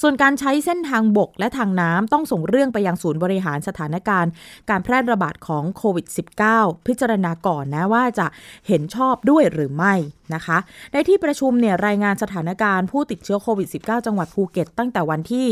[0.00, 4.30] ส่วนการใช้เส้นทางบกและทางน้ำต้องส่งเรื่องไปยังศูนย์บริหารสถานการณ์
[4.70, 6.06] การแพร่ระบาดของโควิด
[6.46, 8.26] -19 พิจารณาก่อนนะว่าจะ
[8.68, 9.94] เห็นชอบด้วยหรือไม่
[10.34, 10.58] นะคะ
[10.92, 15.48] ในที่ประชุมเนี่ยรายงานสถานการณ์ผู้ติดเชื้อโควิด -19 จังหวัดภูเก็ตตั้งแต่วันที่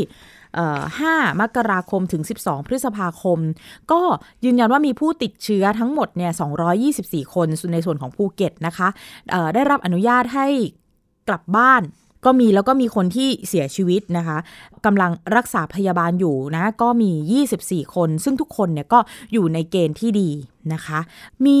[0.67, 3.39] 5 มกราคมถึง 12 พฤษภาคม
[3.91, 4.01] ก็
[4.45, 6.31] ยืนยันว่ามีผู้ติดเชื้อทั้งหมดเนี่ย
[6.83, 8.87] 224 คนในส่วนของภูเก็ตนะคะ
[9.55, 10.47] ได้รับอนุญาตให้
[11.27, 11.83] กลับบ้าน
[12.25, 14.37] ก็มีแล้วก็มีคนที่เสียชีวิตนะคะ
[14.85, 17.11] กำลังรักษาพยาบาลอยู่นะ ก็มี
[17.83, 18.99] 24 คน ซึ่งทุกคนเนี่ยก็
[19.33, 20.29] อยู่ในเกณฑ์ที่ดี
[20.73, 20.99] นะคะ
[21.45, 21.59] มี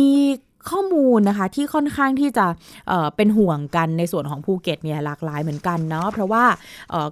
[0.69, 2.45] ข้อมูลนะคะที่ค่อนข้างที่จะ
[2.87, 6.45] เเป็นห่วงกันในส่วนของภูเก็ตเนี่ยหลากหลายเหมือนกันเนาะเพราะว่า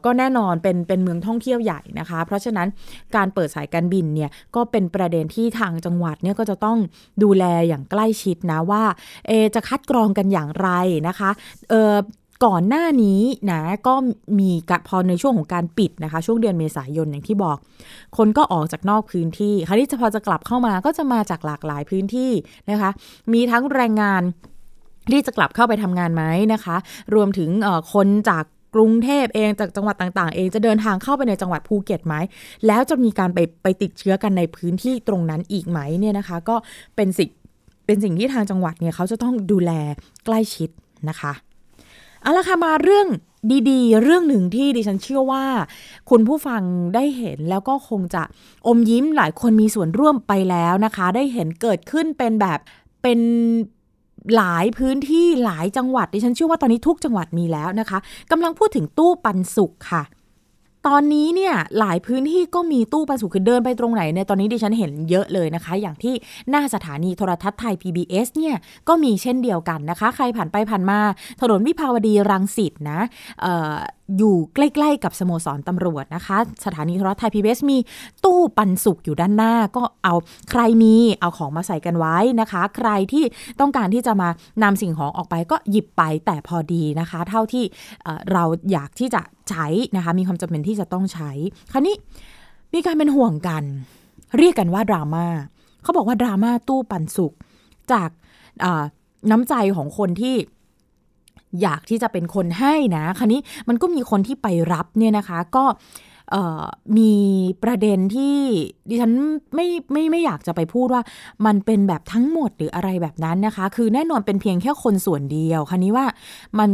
[0.05, 2.67] ก็แน่นอนเป็นเป็นเมืองท่องเที่ยวใหญ่นะคะ เพราะฉะนั้น
[3.15, 6.77] การเปิดสายการบินเนี่ยก็เป็นประเด็นที่ทางจังหวัดเนี่ยก็จะต้อง
[7.23, 8.83] ดูแลอย่างใกล้ชิดนะว่า
[9.27, 10.69] เอจะคัดกรองกันอย่างไร
[11.07, 11.29] นะคะ
[11.69, 13.21] เก่อนหน้านี้
[13.51, 13.93] นะก็
[14.39, 17.57] มีกพอในช่วงของการปิดนะคะ ช่วงเดือนเมษายนอย่างที่บอก
[18.17, 22.31] คนก็ออกจากนอกพื้นที่คราวนี้จะพอจะกลับเข้ามาก็จะมาจากหลากหลายพื้นที่
[22.71, 22.89] นะคะ
[23.33, 24.21] มีทั้งแรงงาน
[25.11, 26.75] ที่จะกลับเข้าไปทำงานไหมนะคะ
[27.15, 27.49] รวมถึง
[27.93, 28.43] คนจาก
[28.75, 32.15] กรุงเทพเองจากจังหวัดต่างๆ เองจะเดินทางเข้าไปในจังหวัดภูเก็ตไหม
[32.67, 36.55] แล้วจะมีการไปไปติดเชื้อกันในพื้นที่ตรงนั้นอีกไหมเนี่ยนะคะ ก็
[36.95, 37.29] เป็นสิ่ง
[37.85, 39.71] เป็นสิ่งที่ทางจังหวัดเนี่ยเขาจะต้องดูแล
[40.25, 40.69] ใกล้ชิด
[41.09, 41.33] นะคะ
[42.25, 43.07] เอาละค่ะมาเรื่อง
[43.69, 45.43] ดีๆ เรื่องหนึ่งที่ดิฉันเชื่อว่า
[46.09, 46.61] คุณผู้ฟัง
[46.95, 48.23] ได้เห็นแล้วก็คงจะ
[48.67, 52.59] อมยิ้มหลายคนมีส่วนร่วมไปแล้วนะคะ ได้เห็นเกิดขึ้นเป็นแบบ
[53.01, 53.19] เป็น
[54.35, 57.99] หลายพื้นที่หลายจังหวัดดิฉันเชื่อว่าตอนนี้ทุกจังหวัดมีแล้วนะคะ
[58.31, 60.03] กำลังพูดถึงตู้ปันสุกค่ะ
[60.87, 66.13] ตอนนี้เนี่ยหลายพื้นที่ก็มีตู้ปันสุขคือเดินไปตรงไหนเนี่ยตอนนี้ดิฉันเห็นเยอะเลยนะคะ อย่างที่
[66.49, 68.55] หน้าสถานีโทรทัศน์ไทย PBS เนี่ย
[68.87, 70.99] ก็มีเช่นเดียวกันนะคะ ใครผ่านไปผ่านมา
[71.41, 72.99] ถนนวิภาวดีรังสิตนะ
[74.17, 77.77] อยู่ใกล้ ๆ กับสโมสรตำรวจนะคะ สถานีโทรทัศน์ไทยพีบีมี
[78.25, 80.15] ตู้ปันสุกอยู่ด้านหน้า ก็เอา
[80.51, 83.23] ใครมีเอาของมาใส่กันไว้นะคะ ใครที่
[83.59, 84.29] ต้องการที่จะมา
[84.63, 87.63] นำสิ่งของออกไปก็หยิบไปแต่พอดีนะคะ เท่าที่
[88.31, 91.31] เราอยากที่จะใช้นะคะ มีความจำเป็นที่จะต้องใช้
[91.71, 91.95] คราวนี้
[92.73, 93.63] มีการเป็นห่วงกัน
[94.37, 95.25] เรียกกันว่าดราม่า
[95.83, 97.33] เขาบอกว่าดราม่าตู้ปันสุก
[97.91, 98.09] จาก
[99.31, 100.35] น้ำใจของคนที่
[101.61, 105.65] อยากที่จะเป็นคนให้นะ คราวนี้มันก็มีคนที่ไปรับเนี่ยนะคะ ก็
[106.97, 107.13] มี
[107.63, 108.37] ประเด็นที่
[108.89, 109.13] ดิฉัน
[109.55, 111.01] ไม่ไม่ไม่อยากจะไปพูดว่า
[111.45, 116.05] มันเป็นแบบทั้งหมดหรืออะไรแบบนั้นนะคะ คือแน่นอนเป็นเพียงแค่คนส่วนเดียวคราวนี้ว่า
[116.59, 116.69] มัน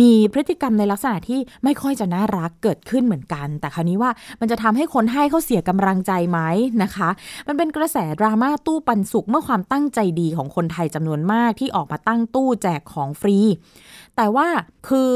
[0.00, 6.38] มีพฤติกรรมในลักษณะที่ไม่ค่อยจะน่ารักเกิดขึ้นเหมือนกัน แต่คราวนี้ว่ามันจะทำให้คนให้เขาเสียกำลังใจไหม
[6.82, 7.08] นะคะ
[7.48, 13.38] มันเป็นกระแสดราม่าตู้ปันสุกเมื่อความตั้งใจดีของคนไทยจำนวนมากที่ออกมาตั้งตู้แจกของฟรี
[14.16, 14.46] แต่ว่า
[14.88, 15.10] คือ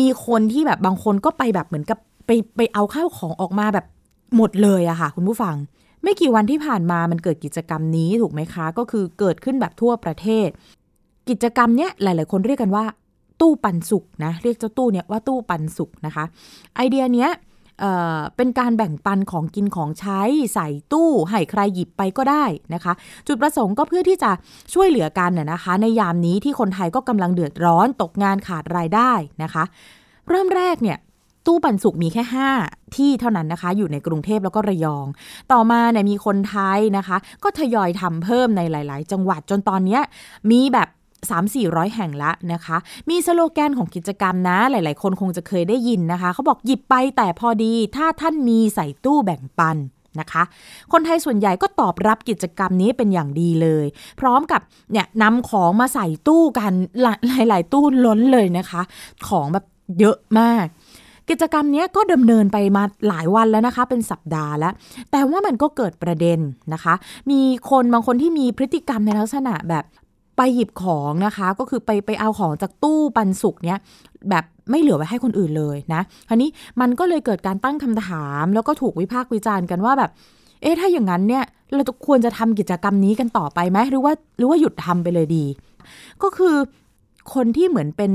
[0.00, 3.86] มีคนที่แบบบางคนก็ไปแบบเหมือนกับ ไปไปเอาข้าวของออกมาแบบ
[4.36, 5.54] หมดเลยอะค่ะ คุณผู้ฟัง
[6.02, 10.48] ไม่กี่วันที่ผ่านมามันเกิดกิจกรรมนี้ถูกไหมคะ ก็คือเกิดขึ้นแบบทั่วประเทศ
[11.28, 12.84] กิจกรรมเนี้ยหลาย ๆ คนเรียกกันว่า
[13.40, 16.24] ตู้ปันสุกนะเรียกเจ้าตู้เนี้ยว่าตู้ปันสุกนะคะ
[16.76, 17.30] ไอเดียเนี้ย
[17.80, 20.20] เเป็นการแบ่งปันของกินของใช้
[20.54, 22.92] ใส่ตู้ให้ใครหยิบไปก็ได้นะคะ
[23.26, 24.30] จุดประสงค์ก็เพื่อที่จะ
[24.74, 29.12] ช่วยเหลือกันนะคะ ในยามนี้ที่คนไทยก็กำลังเดือดร้อนตกงานขาดรายได้
[29.42, 29.64] นะคะ
[30.28, 30.98] เริ่มแรกเนี่ย
[31.48, 32.22] ตู้ปันสุกมีแค่
[32.60, 35.06] 5 ที่เท่านั้นนะคะ อยู่ในกรุงเทพแล้วก็ระยอง
[35.52, 39.98] ต่อมาเนี่ยมีคนไทยนะคะ ก็ทยอยทำเพิ่มในหลาย ๆ จังหวัดจนตอนนี้
[40.50, 40.88] มีแบบ
[41.40, 42.76] 3-400 แห่งละนะคะ
[43.10, 49.76] มีสโลแกนของกิจกรรมนะ หลาย ๆ คนคงจะเคยได้ยินนะคะ เขาบอกหยิบไปแต่พอดี ถ้าท่านมีใส่ตู้แบ่งปัน
[50.20, 50.42] นะคะ
[50.92, 53.86] คนไทยส่วนใหญ่ก็ตอบรับกิจกรรมนี้เป็นอย่างดีเลย
[54.20, 54.60] พร้อมกับ
[54.92, 56.72] เนี่ยนำของมาใส่ตู้กัน
[57.30, 58.82] หลายๆตู้ล้นเลยนะคะ
[59.28, 59.64] ของแบบ
[60.00, 60.66] เยอะมาก
[61.30, 64.72] กิจกรรมนี้ก็ดำเนินไปมาหลายวันแล้วนะคะ เป็นสัปดาห์แล้ว
[65.10, 66.38] แต่ว่ามันก็เกิดประเด็น
[66.72, 66.94] นะคะ
[67.30, 69.84] มีคนบางคนที่มีพฤติกรรมในลักษณะแบบ
[70.36, 73.78] ไปหยิบของนะคะ ก็คือไปไปเอาของจากตู้ปันสุกเนี้ย
[74.30, 80.10] แบบไม่เหลือไว้ให้คนอื่นเลยนะคราวนี้มันก็เลยเกิดการตั้งคำถาม แล้วก็ถูกวิพากษ์วิจารณ์กันว่าแบบ
[80.62, 85.44] เอ๊ะถ้าอย่างนั้นเนี่ยเราควรจะทำกิจกรรมนี้กันต่อไปไหมหรือว่าหรือว่าหยุดทำไปเลยดี
[86.22, 86.54] ก็คือ
[87.34, 88.12] คนที่เหมือนเป็น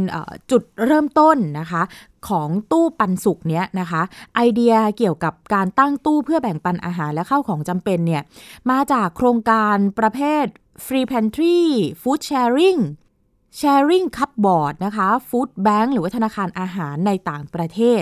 [0.51, 1.81] จุดเริ่มต้นนะคะ
[2.29, 4.01] ของตู้ปันสุกเนี้ยนะคะ
[4.35, 8.23] ไอเดียเกี่ยวกับการตั้งตู้เพื่อแบ่งปันอาหารและข้าวของจำเป็นเนี่ย
[8.69, 10.45] มาจากโครงการประเภท
[10.85, 11.59] Free Pantry
[12.01, 12.81] Food Sharing
[13.59, 18.01] Sharing Cupboard นะคะ Food Bank หรือว่าธนาคารอาหารในต่างประเทศ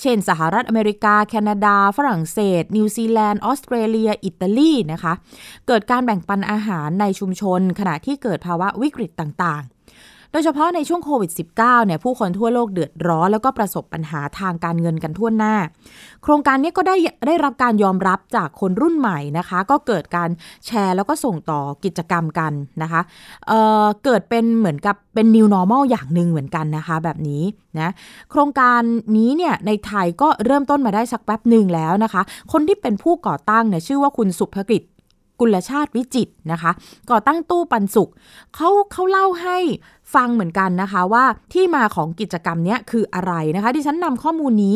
[0.00, 5.12] เช่น สหรัฐอเมริกา แคนาดา ฝรั่งเศส นิวซีแลนด์ ออสเตรเลีย อิตาลีนะคะ
[5.66, 9.79] เกิดการแบ่งปันอาหารในชุมชน ขณะที่เกิดภาวะวิกฤตต่างๆ
[10.32, 15.54] โดยเฉพาะในช่วงโควิด -19 เนี่ยผู้คนทั่วโลกเดือดร้อนแล้วก็ประสบปัญหาทางการเงินกันทั่วหน้า
[16.22, 20.30] โครงการนี้ก็ได้ได้รับการยอมรับจากคนรุ่นใหม่นะคะ ก็เกิดการ
[20.66, 22.52] แชร์แล้วก็ส่งต่อกิจกรรมกัน
[22.82, 23.00] นะคะ
[23.48, 27.42] เเกิดเป็นเหมือนกับเป็น new normal อย่างหนึ่งเหมือนกันนะคะแบบนี้
[27.80, 27.90] นะ
[28.30, 28.80] โครงการ
[29.16, 32.22] นี้เนี่ยในไทยก็เริ่มต้นมาได้สักแป๊บหนึ่งแล้วนะคะ
[32.52, 34.82] คนที่เป็นผู้ก่อตั้งเนี่ยชื่อว่าคุณสุภกิจ
[35.40, 36.70] กุลชาติวิจิตนะคะ
[37.10, 38.10] ก่อตั้งตู้ปันสุข
[38.54, 39.58] เขาเขาเล่าให้
[40.14, 44.74] ฟังเหมือนกันนะคะว่าที่มาของกิจกรรมนี้คืออะไรนะคะที่ฉันนำข้อมูลนี้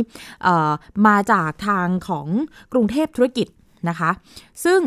[1.06, 2.26] มาจากทางของ
[2.72, 3.46] กรุงเทพธุรกิจ
[3.88, 4.10] นะคะ
[4.64, 4.80] ซึ่ง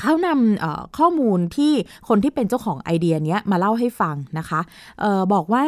[0.00, 1.72] เขานำข้อมูลที่
[2.08, 4.60] คนที่เป็นเจ้าของไอเดียนี้มาเล่าให้ฟังนะคะ
[5.02, 5.64] ออบอกว่า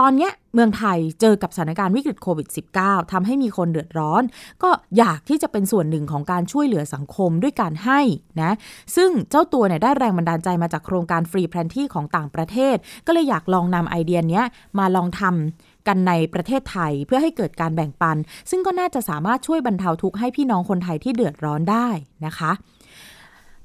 [0.00, 2.48] ตอนนี้เมืองไทยเจอกับสถานการณ์วิกฤตโควิด
[2.80, 4.22] -19 ทำให้มีคนเดือดร้อน
[4.62, 8.00] ก็อยากที่จะเป็นส่วนหนึ่งของการช่วยเหลือสังคมด้วยการให้
[8.42, 8.52] นะ
[8.96, 12.76] ซึ่งเจ้าตัวเนี่ยได้แรงบันดาลใจมาจากโครงการ Free Pantry ของต่างประเทศ
[13.06, 14.42] ก็เลยอยากลองนำไอเดียนี้
[14.78, 18.16] มาลองทำกันในประเทศไทยเพื่อให้เกิดการแบ่งปัน
[18.50, 21.88] ซึ่งก็น่าจะสามารถช่วยบรรเทาทุกข์ให้พี่น้องคนไทยที่เดือดร้อนได้
[22.26, 22.52] นะคะ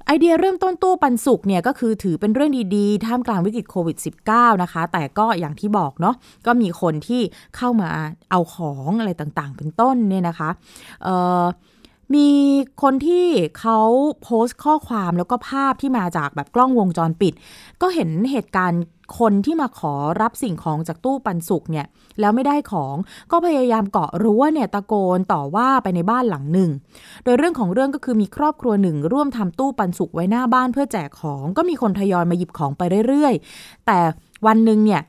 [0.08, 3.96] ไอเดียเริ่มต้นตู้ปันสุกเนี่ยก็คือถือเป็นเรื่องดีๆ ท่ามกลางวิกฤตโควิด
[4.28, 6.14] -19 นะคะ แต่ก็อย่างที่บอกเนาะ
[6.46, 7.22] ก็มีคนที่
[7.56, 7.88] เข้ามา
[8.30, 10.50] เอาของอะไรต่างๆ เป็นต้นเนี่ยนะคะ
[12.14, 12.28] มี
[12.82, 13.26] คนที่
[13.60, 13.80] เขา
[14.22, 17.32] โพสต์ข้อความแล้วก็ภาพที่มาจากแบบกล้องวงจรปิด
[17.82, 18.82] ก็เห็นเหตุการณ์
[19.18, 21.86] คนที่มาขอรับสิ่งของจากตู้ปันสุกเนี่ย
[22.20, 22.96] แล้วไม่ได้ของ
[23.30, 26.70] ก็พยายามเกาะรั้วเนี่ยตะโกนต่อว่าไปในบ้านหลังหนึ่ง
[27.24, 33.98] โดยเรื่องของเรื่องก็คือมีครอบครัวหนึ่ง ร่วมทำตู้ปันสุกไว้หน้าบ้านเพื่อแจกของ ก็มีคนทยอยมาหยิบของไปเรื่อยๆ แต่
[34.46, 35.00] วันหนึ่งเนี่ย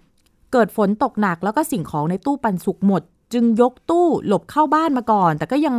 [0.53, 3.01] เกิดฝนตกหนักแล้วก็สิ่งของในตู้ปันสุกหมด
[3.33, 5.75] จึงยกตู้หลบเข้าบ้านมาก่อน แต่ก็ยัง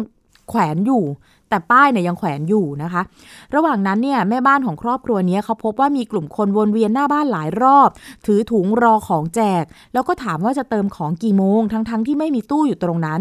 [0.49, 1.03] แขวนอยู่
[1.51, 3.03] แต่ป้ายเนี่ยยังแขวนอยู่นะคะ
[3.55, 7.89] ระหว่างนั้นเนี่ยแม่บ้านของครอบครัวนี้เขาพบว่ามีกลุ่มคนวนเวียนหน้าบ้านหลายรอบ
[8.27, 13.21] ถือถุงรอของแจก แล้วก็ถามว่าจะเติมของกี่โมง ทั้งๆทที่ไม่มีตู้อยู่ตรงนั้น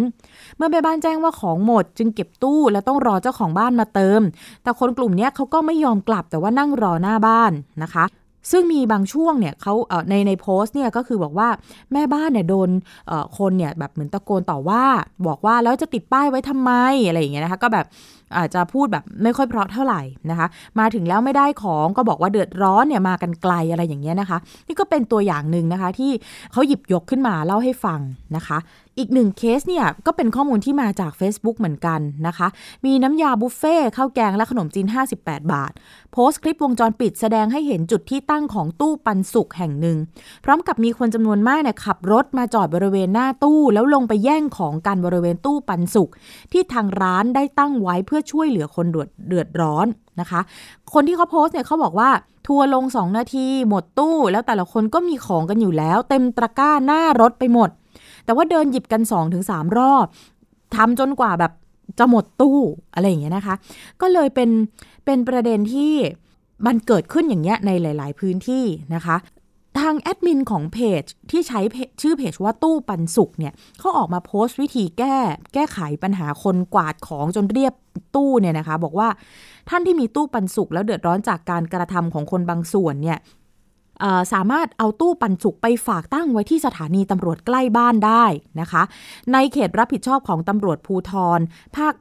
[0.57, 4.21] เมื่อแม่บ้านแจ้งว่าของหมด จึงเก็บตู้และต้องรอเจ้าของบ้านมาเติม
[4.63, 7.51] แต่คนกลุ่มนี้เขาก็ไม่ยอมกลับแต่ว่านั่งรอหน้าบ้าน
[7.83, 8.05] นะคะ
[8.51, 9.73] ซึ่งมีบางช่วงเนี่ยเขา
[10.09, 11.49] ในในโพสต์เนี่ยก็คือบอกว่า
[11.93, 12.69] แม่บ้านเนี่ยโดน
[13.37, 14.83] คนเนี่ยแบบเหมือนตะโกนต่อว่า
[15.27, 16.71] บอกว่าแล้วจะติดป้ายไว้ทำไม
[17.07, 17.85] อะไรอย่างเงี้ยนะคะก็แบบ
[18.37, 20.47] อาจจะพูดแบบไม่ค่อยเพราะเท่าไหร่นะคะ
[20.79, 24.37] มาถึงแล้วไม่ได้ของก็บอกว่าเดือดร้อนเนี่ยมากันไกลอะไรอย่างเงี้ยนะคะ
[24.67, 26.11] นี่ก็เป็นตัวอย่างหนึ่งนะคะที่
[26.51, 27.99] เขาหยิบยกขึ้นมาเล่าให้ฟัง
[28.35, 28.57] นะคะ
[28.99, 32.47] อีกหนึ่งเคสเนี่ยก็เป็นข้อมูลที่มาจาก Facebook เหมือนกันนะคะ
[32.85, 34.87] มีน้ำยาบุฟเฟ่ข้าวแกงและขนมจีน
[35.19, 35.71] 58 บาท
[36.11, 39.97] โพสต์คลิปวงจรปิดแสดงให้เห็นจุดที่ตั้งของตู้ปันสุกแห่งหนึ่ง
[40.45, 46.09] พร้อมกับมีคนจำนวนมากเนี่ยขับรถมาจอดบริเวณหน้าตู้แล้วลงไปแย่งของกันบริเวณตู้ปันสุก
[46.51, 48.85] ที่ทางร้านได้ตั้งไว้เพื่อช่วยเหลือคน
[49.27, 49.87] เดือดร้อน
[50.19, 50.41] นะคะ
[50.93, 52.09] คนที่เขาโพสต์เนี่ยเขาบอกว่า
[52.47, 57.69] ทัวลง 2 นาที หมดตู้ แล้วแต่ละคนก็มีของกันอยู่แล้ว เต็มตะกร้าหน้ารถไปหมด
[58.25, 60.05] แต่ว่าเดินหยิบกัน2อถึงสรอบ
[60.75, 61.51] ทำจนกว่าแบบ
[61.99, 62.59] จะหมดตู้
[62.93, 63.55] อะไรอย่างเงี้ยนะคะ
[64.01, 64.49] ก็เลยเป็น
[65.05, 65.93] เป็นประเด็นที่
[66.65, 68.65] มันเกิดขึ้นอย่างเงี้ยในหลาย ๆ พื้นที่
[68.95, 69.17] นะคะ
[69.79, 71.59] ทางแอดมินของเพจที่ใช้
[72.01, 75.15] ชื่อเพจว่าตู้ปันสุกเนี่ยเขาออกมาโพสต์วิธีแก้
[75.53, 77.73] แก้ไขปัญหาคนกวาดของจนเรียบ
[78.15, 79.09] ตู้เนี่ยนะคะ บอกว่า
[79.69, 83.17] ท่านที่มีตู้ปันสุกแล้วเดือดร้อนจากการกระทำของคนบางส่วนเนี่ย
[84.33, 88.25] สามารถเอาตู้ปันสุกไปฝากตั้งไว้ที่สถานีตำรวจใกล้บ้านได้
[88.61, 88.83] นะคะ
[89.33, 91.39] ในเขตรับผิดชอบของตำรวจภูทร
[91.75, 91.93] ภาค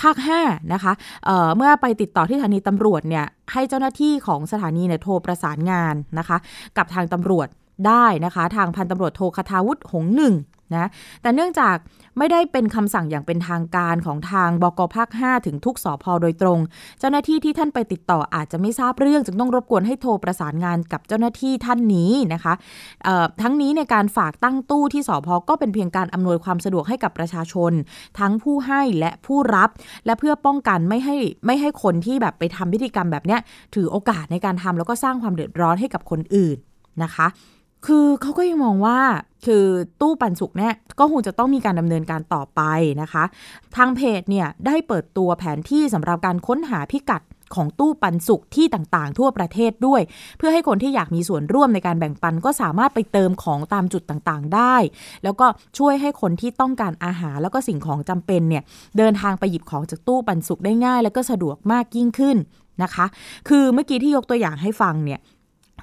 [0.00, 0.92] ภาค5นะคะ
[1.24, 6.36] เเมื่อไปติดต่อที่สถานีตำรวจเนี่ยให้เจ้าหน้าที่ของสถานีเนี่ยโทรประสานงานนะคะ
[6.76, 7.48] กับทางตำรวจ
[7.86, 10.34] ได้นะคะ ทางพันตำรวจโทคทาวุฒิหงหนึ่ง
[10.76, 10.86] นะ
[11.22, 11.76] แต่เนื่องจาก
[12.18, 16.58] ไม่ได้เป็นคำสั่งอย่างเป็นทางการของทางบกภาค 5 ถึงทุกสอพอโดยตรง
[17.00, 22.54] เจ้าหน้าที่ที่ท่านไปติดต่ออาจจะไม่ทราบเรื่อง จึงต้องรบกวนให้โทรประสานงานกับเจ้าหน้าที่ท่านนี้นะคะ
[23.42, 27.72] ทั้งนี้ในการฝากตั้งตู้ที่สอพอก็เป็นเพียงการอำนวยความสะดวกให้กับประชาชน
[28.18, 29.70] ทั้งผู้ให้และผู้รับ
[30.06, 31.16] และเพื่อป้องกันไม่ให้
[31.46, 33.40] ไม่ให้คนที่แบบไปทำพิธีกรรมแบบเนี้ย
[33.74, 36.56] ถือโอกาสในการทำแล้วก็สร้างความเดือดร้อนให้กับคนอื่น
[37.02, 37.26] นะคะ
[37.86, 38.98] คือเขาก็ยังมองว่า
[39.46, 39.64] คือ
[40.00, 42.60] ตู้ปันสุกเนี่ยก็คงจะต้องมีการดำเนินการต่อไป
[43.02, 43.24] นะคะ
[43.76, 47.22] ทางเพจเนี่ยได้เปิดตัวแผนที่สำหรับการค้นหาพิกัด
[47.54, 50.00] ของตู้ปันสุกที่ต่างๆ ทั่วประเทศด้วย
[50.38, 54.76] เพื่อให้คนที่อยากมีส่วนร่วมในการแบ่งปันก็สามารถไปเติมของตามจุดต่างๆ ได้
[55.24, 55.46] แล้วก็
[55.78, 58.62] ช่วยให้คนที่ต้องการอาหารแล้วก็สิ่งของจำเป็นเนี่ย
[58.98, 62.36] เดินทางไปหยิบของจากตู้ปันสุกได้ง่าย แล้วก็สะดวกมากยิ่งขึ้น
[62.82, 63.06] นะคะ
[63.48, 65.20] คือเมื่อกี้ที่ยกตัวอย่างให้ฟังเนี่ย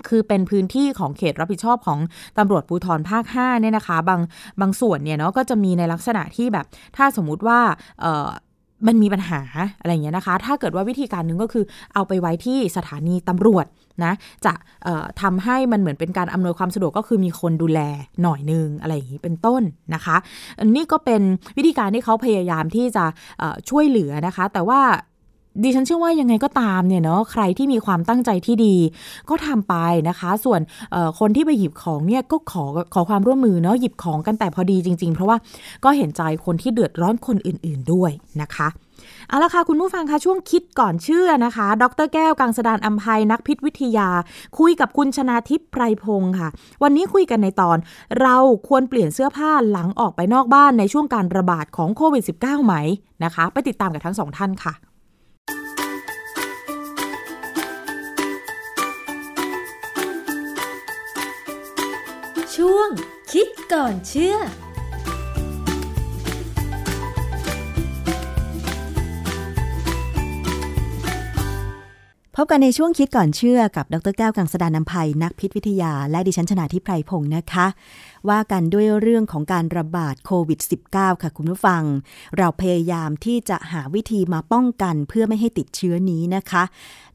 [0.08, 2.00] คือเป็นพื้นที่ของเขตรับผิดชอบของ
[2.38, 4.22] ตำรวจภูธรภาค5เนี่ยนะคะ บาง
[4.62, 6.66] บางส่วนเนี่ยเนาะก็จะมีในลักษณะที่แบบ
[6.98, 7.60] ถ้าสมมุติว่า
[8.88, 9.42] มันมีปัญหา
[9.80, 13.66] อะไรเงี้ยนะคะ ถ้าเกิดว่าวิธีการหนึ่งก็คือเอาไปไว้ที่สถานีตำรวจ
[14.04, 14.14] นะ
[14.46, 14.54] จะ
[15.22, 17.80] ทำให้มันเหมือนเป็นการอำนวยความสะดวกก็คือมีคนดูแล
[18.22, 19.62] หน่อยนึงอะไรอย่างนี้เป็นต้น
[19.94, 20.16] นะคะ
[20.60, 21.22] อันนี้ก็เป็น
[21.58, 23.06] วิธีการที่เขาพยายามที่จะ
[23.70, 24.80] ช่วยเหลือนะคะ แต่ว่า
[25.64, 28.76] ดิฉันเชื่อว่ายังไงก็ตามเนี่ยเนาะใครที่มีความตั้งใจที่ดี
[29.30, 29.76] ก็ทำไป
[30.10, 30.62] นะคะ ส่วน
[31.20, 35.38] คนที่ไปหยิบของเนี่ยก็ขอขอความร่วมมือเนาะหยิบของกันแต่พอดีจริง ๆ เพราะว่า
[35.84, 38.70] ก็เห็นใจคนที่เดือดร้อนคนอื่น ๆด้วยนะคะ
[39.28, 44.10] เอาละค่ะ คุณผู้ฟังคะช่วงคิดก่อนเชื่อนะคะ ดรแก้วกังสดานอัมภัยนักพิษวิทยา
[44.60, 46.50] คุยกับคุณชนาทิพย์ไพรพงศ์ค่ะ
[46.84, 47.78] วันนี้คุยกันในตอน
[48.22, 48.38] เรา
[48.68, 52.76] ควรเปลี่ยนเสื้อผ้าหลังออกไปนอกบ้านในช่วงการระบาดของโควิด -19 ไหม
[53.24, 54.74] นะคะ ไปติดตามกับทั้งสองท่านค่ะ
[62.64, 62.90] ช่วง
[63.32, 64.36] คิดก่อนเชื่อ
[72.42, 77.68] พบกันในช่วงคิดก่อนเชื่อกับ ดรแก้วกังสดานนภัยนักพิษวิทยา และดิฉันชนาทิพไพรพงศ์นะคะ
[78.30, 80.60] ว่ากันด้วยเรื่องของการระบาดโควิด
[80.92, 81.84] -19 ค่ะคุณผู้ฟัง
[82.38, 86.64] เราพยายามที่จะหาวิธีมาป้องกันเพื่อไม่ให้ติดเชื้อนี้นะคะ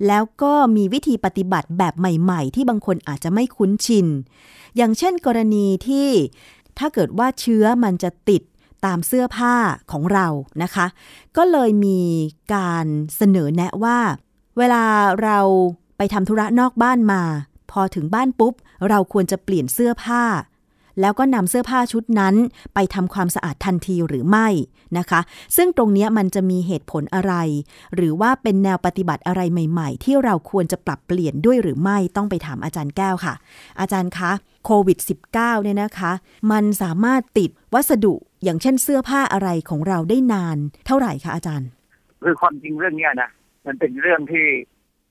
[0.06, 4.06] แล้วก็มีวิธีปฏิบัติแบบใหม่ ๆ ที่บางคนอาจจะไม่คุ้นชิน
[4.76, 6.08] อย่างเช่นกรณีที่
[6.78, 8.42] ถ้าเกิดว่าเชื้อมันจะติด
[8.84, 9.54] ตามเสื้อผ้า
[9.92, 10.26] ของเรา
[10.62, 10.86] นะคะ
[11.36, 12.00] ก็เลยมี
[12.54, 13.98] การเสนอแนะว่า
[14.58, 14.84] เวลา
[15.22, 15.38] เรา
[15.96, 17.22] ไปทำธุระนอกบ้านมา
[17.70, 18.54] พอถึงบ้านปุ๊บ
[18.88, 20.22] เราควรจะเปลี่ยนเสื้อผ้า
[21.00, 22.34] แล้วก็นำเสื้อผ้าชุดนั้น
[22.74, 24.48] ไปทำความสะอาดทันทีหรือไม่
[24.98, 25.20] นะคะ
[25.56, 27.34] ซึ่งตรงนี้มันจะมีเหตุผลอะไร
[27.94, 33.34] หรือว่าเป็นแนวปฏิบัติอะไรใหม่ๆ ที่เราควรจะปรับเปลี่ยนด้วยหรือไม่ต้องไปถามอาจารย์แก้วค่ะ
[33.80, 34.30] อาจารย์คะ
[34.64, 34.98] โควิด
[35.32, 36.12] -19 เนี่ยนะคะ
[36.50, 38.14] มันสามารถติดวัสดุ
[38.44, 41.68] อย่างเช่นเสื้อผ้าอะไรของเราได้นาน เท่าไหร่คะอาจารย์
[42.22, 43.30] คือความจริงเรื่องนี้นะ
[43.66, 44.46] มันเป็นเรื่องที่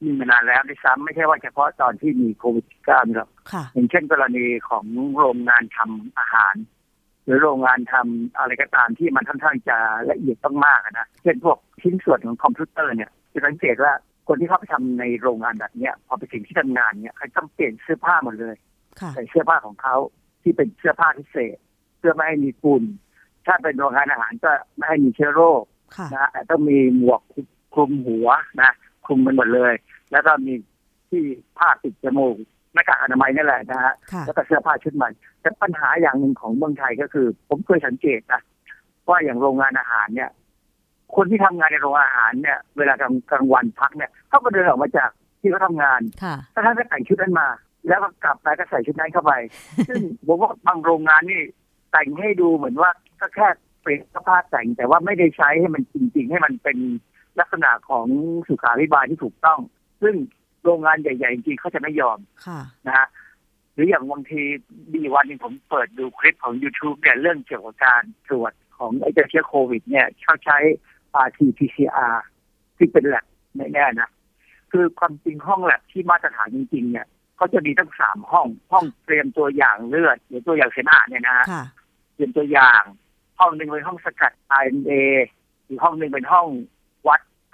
[0.05, 3.29] มีมานานแล้วด้วยซ้ำไม่ใช่ว่าเฉพาะตอนที่มีโควิด -19 หรอก
[3.73, 4.85] อย่างเช่นกรณีของ
[5.17, 6.55] โรงงานทำอาหาร
[7.25, 9.77] หรือโรงงานทำอะไรก็ตามที่มันค่อนข้างจะ
[10.11, 13.93] ละเอียดต้องมากนะเช่นพวกชิ้นส่วนของคอมพิวเตอร์เนี่ยจะสังเกตว่า
[14.27, 18.55] คนที่เข้าไปทำในโรงงานแบบนี้พอไปถึงที่ทำงานเนี่ยเขาต้องเปลี่ยนเสื้อผ้าหมดเลย
[19.13, 19.95] ใส่เสื้อผ้าของเขา
[20.41, 21.57] ที่เป็นเสื้อผ้าพิเศษ
[21.99, 22.83] เพื่อไม่ให้มีฝุ่น
[23.45, 25.63] ถ้าเป็นโรงงานอาหารก็ไม่ให้มีเชื้อโรค
[26.13, 27.21] นะต้องมีหมวก
[27.73, 28.29] คลุมหัว
[28.61, 28.71] นะ
[29.05, 29.73] คลุมมันหมดเลย
[30.13, 30.53] แล้วก็มี
[31.09, 31.23] ที่
[31.57, 32.35] ผ้าปิดจมูก
[32.73, 33.93] หน้ากากอนามัยนี่แหละนะฮะ
[34.25, 35.09] แล้วก็เสื้อผ้าชุดใหม่
[35.41, 38.41] แต่ปัญหาอย่างหนึ่งของเมืองไทยก็คือ ผมเคยสังเกตนะ
[39.09, 40.29] ว่าอย่างโรงงานอาหารเนี่ย
[41.15, 45.09] คนที่ทำงานในโรงอาหารเนี่ย เวลากลางกลางวันพักเนี่ยเขาก็เดินออกมาจาก
[45.41, 46.01] ที่เขาทางาน
[46.53, 47.47] ถ้าท่านก็แต่งชุดนั้นมา
[47.87, 49.33] แล้วก็กลับไปก็ใส่ชุดนั้นเข้าไป
[49.87, 51.41] ซึ่งผมว่าบางโรงงานนี่
[51.91, 52.91] แต่งให้ดูเหมือนว่า
[53.21, 53.47] ก็แค่
[53.81, 56.77] เปลี่ยนสภาพแต่งแต่ว่าไม่ได้ใช้ให้มันจริง ๆ ให้มันเป็น
[57.39, 58.07] ลักษณะของ
[58.47, 59.59] สุขาภิบาลที่ถูกต้อง
[60.03, 60.15] ซึ่ง
[60.63, 62.19] โรงงานใหญ่ ๆ จริงเขาจะไม่ยอม
[62.87, 63.07] นะฮะ
[63.73, 64.41] หรืออย่างบางที
[64.93, 70.57] ดีวันนึงผมเปิดดูคลิปของ YouTube เนี่ยเรื่องเกี่ยวกับการตรวจของไอ้เชื้อโควิด เนี่ยเขาใช้
[71.25, 72.15] RT-PCR
[72.77, 73.25] ที่เป็นแลบ
[73.55, 74.09] แน่ๆนะ
[74.71, 81.45] คือความจริงห้องแลบที่มาตรฐานจริง ๆ เนี่ยเขาจะมีทั้งสามห้อง ห้องเตรียมตัวอย่างเลือดหรือตัวอย่างเสมหะเนี่ยนะฮะ
[82.13, 82.81] เตรียมตัวอย่าง
[83.39, 84.31] ห้องหนึ่งเป็นห้องสกัด
[84.63, 84.91] RNA
[85.67, 86.47] อีกห้องหนึ่งเป็นห้อง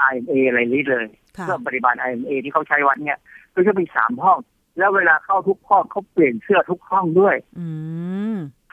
[0.01, 3.19] วัด RNA อะไรนี้เลยเครื่องปริมาณ RNA ที่เขาใช้วัดเนี่ย
[3.55, 4.39] ก็จะมีสามห้อง
[4.77, 7.67] แล้วเวลาเข้าทุกห้องเขาเปลี่ยนเสื้อทุกห้องด้วยอื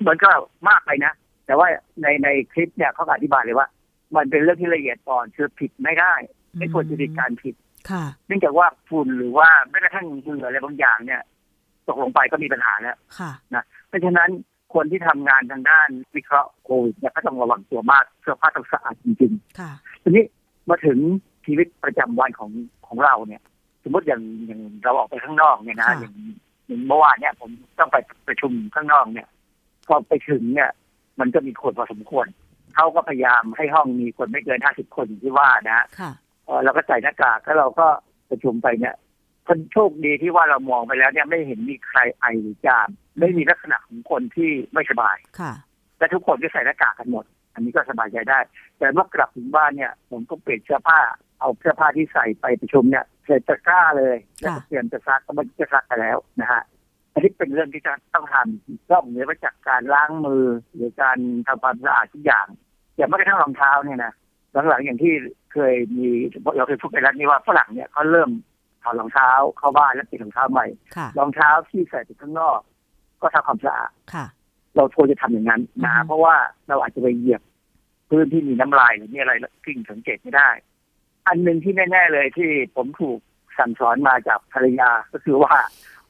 [0.09, 0.31] มันก็
[0.68, 1.12] มากไปนะ
[1.47, 1.66] แต่ว่า
[2.03, 3.68] ในในคลิปเนี่ยเขาอธิบายเลยว่า
[4.16, 6.14] มันเป็นเรื่องที่ละเอียดอ่อนคือผิดไม่ได้
[6.59, 7.55] ไม่ควรจะมีการผิด
[8.27, 11.22] เนื่องจากว่าฝุ่นหรือว่าแม้กระทั่งเหงื่ออะไรบางอย่างเนี่ย
[11.89, 12.97] ตกลงไปก็มีปัญหาแล้ว
[13.55, 14.31] นะเพราะฉะนั้น
[14.74, 20.24] คนที่ทำงานทางด้านวิเคราะห์โควิดเนี่ยก็ต้องระวังตัวมากเสื้อผ้าต้องสะอาดจริงๆทีนี้
[20.71, 20.99] มาถึง
[21.47, 22.51] ชีวิตประจำวันของ
[22.87, 23.43] ของเราเนี่ย
[23.85, 26.14] สมมติอย่างอย่างเราออกไปข้างนอกเนี่ยนะอย่าง
[26.67, 27.97] อย่างเมื่อวานเนี่ย ผมต้องไป
[28.29, 29.29] ประชุมข้างนอกเนี่ย
[29.87, 30.71] พอไปถึงเนี่ย
[31.21, 32.27] มันก็มีคนพอสมควร
[32.75, 36.12] เขาก็พยายามให้ห้องมีคนไม่เกินห้าสิบคนที่ว่านะค่ะ
[36.64, 37.87] เราก็ใส่หน้ากากแล้วเราก็
[38.31, 38.95] ประชุมไปเนี่ย
[39.47, 42.89] คนโชคดีที่ว่าเรามองไปแล้วเนี่ยไม่เห็นมีใครไอหรือจาม
[43.19, 45.53] ไม่มีลักษณะของคนที่ไม่สบายค่ะ
[45.99, 47.25] แต่ทุกคนก็ใส่หน้ากากกันหมด
[47.57, 48.39] อันนี้ก็สบายใจได้
[48.79, 51.01] แต่เมื่อกลับถึงบ้านเนี่ย ผมก็เปลี่ยนเสื้อผ้า
[51.41, 56.63] เอาเสื้อผ้าที่ใส่ไปประชุมเนี่ยใส่ตะกร้าเลยแล้วเตรียมจะซักก็มันจะซักไปแล้วนะฮะ
[57.13, 60.45] อันนี้เป็นเรื่องที่จะต้องทำนอกเหนือจากการล้างมือ
[60.75, 62.47] หรือการทำความสะอาดทุกอย่าง
[62.97, 64.13] อย่างไม่กระทั่งรองเท้าเนี่ยนะ
[64.69, 65.13] หลังๆอย่างที่
[65.53, 66.09] เคยมี
[66.57, 68.31] เราเคยพูดไปแล้วนี่ว่าฝรั่งเนี่ยเขาเริ่ม
[68.83, 70.67] ถอดรองเท้าเข้าบ้านแล้วเปลี่ยนรองเท้าใหม่
[71.19, 72.59] รองเท้าที่ใส่ไปข้างนอก
[73.23, 73.91] ก็ทำความสะอาด
[74.77, 76.35] เราควรจะทำอย่างนั้นนะเพราะว่า
[76.68, 77.43] เราอาจจะไปเหยียบ
[78.09, 79.33] พื้นที่มีน้ำลายหรือมีอะไร
[79.64, 80.51] กิ้งสังเกตไม่ได้
[81.27, 83.18] อันหนึ่งที่แน่ๆเลยที่ผมถูก
[83.59, 85.55] สั่งสอนมาจากภรรยาก็คือว่า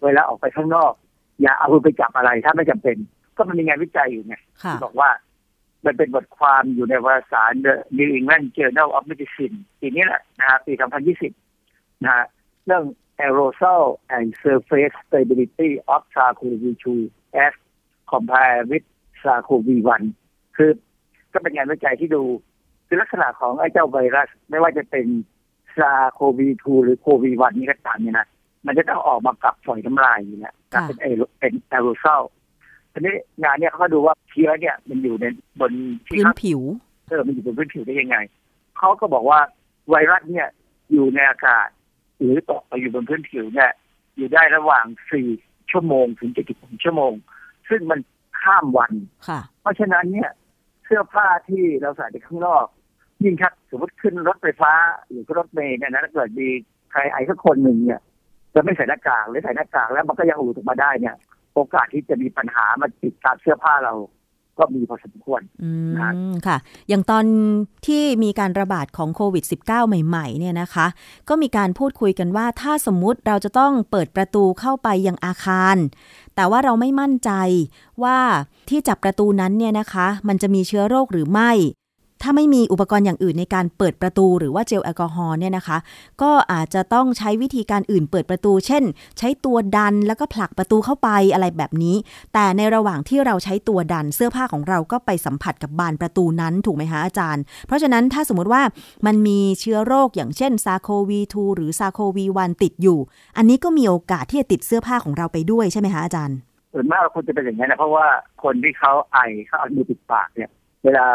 [0.02, 0.92] เวลาออกไปข้างนอก
[1.42, 2.96] อย่าเอามือไปจับอะไรถ้าไม่จำเป็น
[3.36, 5.10] ก็มันมีงานวิจัยอยู่ไงที่บอกว่า
[5.84, 10.72] มันเป็นบทความอยู่ในวารสาร The New England Journal of Medicine ปีนี้แหละนะฮะปี
[11.36, 12.24] 2020 นะฮะ
[12.66, 12.84] เรื่อง
[13.24, 13.84] aerosol
[14.16, 16.86] and surface stability of SARS-CoV-2
[17.44, 17.54] as
[18.12, 18.86] compared with
[19.22, 20.02] SARS-CoV-1
[20.56, 20.70] คือ
[21.32, 22.22] ก็เป็นงานวิจัยที่ดู
[22.86, 25.06] คือลักษณะของไอ้เจ้าไวรัส ไม่ว่าจะเป็น
[25.76, 28.26] ซาโควี2หรือโควี1นี่ก็ตามเนี่ยนะ
[28.66, 30.54] มันจะต้องออกมากับฝอยน้ำลายอยู่เนี่ย
[30.86, 31.06] เป็นเอ
[31.40, 32.22] เป็นแอโรซอล
[32.92, 35.26] ทีนี้งานเนี่ยเขาก็ดูว่าเชื้อเนี่ย มันอยู่ใน
[35.60, 35.72] บน
[36.08, 36.60] พื้นผิว
[37.08, 38.16] เออมันอยู่บนพื้นผิวได้ยังไง
[38.78, 39.40] เขาก็บอกว่า
[39.88, 40.48] ไวรัสเนี่ย
[40.92, 41.68] อยู่ในอากาศ
[42.20, 43.70] หรือตกไปอยู่บนพื้นผิวเนี่ย
[44.16, 45.28] อยู่ได้ระหว่างสี่
[45.70, 47.12] ชั่วโมงถึงเจ็ดสิบชั่วโมง
[47.68, 48.00] ซึ่งมัน
[48.42, 48.92] ข้ามวัน
[49.28, 50.30] ค่ะเพราะฉะนั้นเนี่ย
[50.84, 52.66] เสื้อผ้าที่เราใส่ไปข้างนอก
[53.24, 54.72] ยิ่งถ้าสมมติขึ้นรถไฟฟ้า
[55.08, 56.48] หรือรถเมล์เนี่ยนะถ้าเกิดมี
[56.92, 58.00] ใครไอ้สักคนหนึ่งเนี่ย
[58.54, 61.14] จะไม่ใส่หน้ากากหรือใส่หน้ากากแล้วมันก็ยังอูดออกมาได้เนี่ย
[61.54, 63.94] โอกาสที่จะมีปัญหามาติดตามเสื้อผ้าเรา
[64.58, 65.40] ก็มีพอสมควร
[65.96, 66.12] นะ
[66.46, 66.56] ค่ะ
[66.88, 67.24] อย่างตอน
[67.86, 70.86] ที่มีการระบาดของโควิด -19 ใหม่ ๆ เนี่ยนะคะ
[71.28, 75.76] ก็มีการพูดคุยกันว่าถ้าสมมุติเราจะต้องเปิดประตูเข้าไปยังอาคาร
[76.36, 77.30] แต่ว่าเราไม่มั่นใจ
[78.02, 78.18] ว่า
[78.68, 81.50] ที่จับประตูนั้นเนี่ยนะคะ มันจะมีเชื้อโรคหรือไม่
[82.22, 85.78] ถ้าไม่มีอุปกรณ์อย่างอื่นในการเปิดประตูหรือว่าเจลแอลกอฮอล์เนี่ยนะคะ
[86.22, 88.84] ก็อาจจะต้องใช้วิธีการอื่นเปิดประตู เช่น
[89.18, 91.96] ใช้ตัวดันแล้วก็ผลักประตูเข้าไปอะไรแบบนี้
[92.34, 98.62] แต่ในระหว่างที่เราใช้ตัวดันเสื้อผ้าของเราก็ไปสัมผัสกับบานประตูนั้นถูกไหมคะอาจารย์ เพราะฉะนั้นถ้าสมมติว่า
[99.06, 102.98] มันมีเชื้อโรคอย่างเช่นซาโควี2หรือซาโควี1ติดอยู่
[103.36, 106.38] อันนี้ก็มีโอกาสที่จะติดเสื้อผ้าของเราไปด้วยใช่ไหมคะอาจารย์
[106.72, 108.06] ส่วนมากควรจะเป็นอย่างนี้นะเพราะว่า
[108.42, 110.50] คนที่เขาไอเขาเอามือปิดปากเนี่ย
[110.84, 111.06] เวลา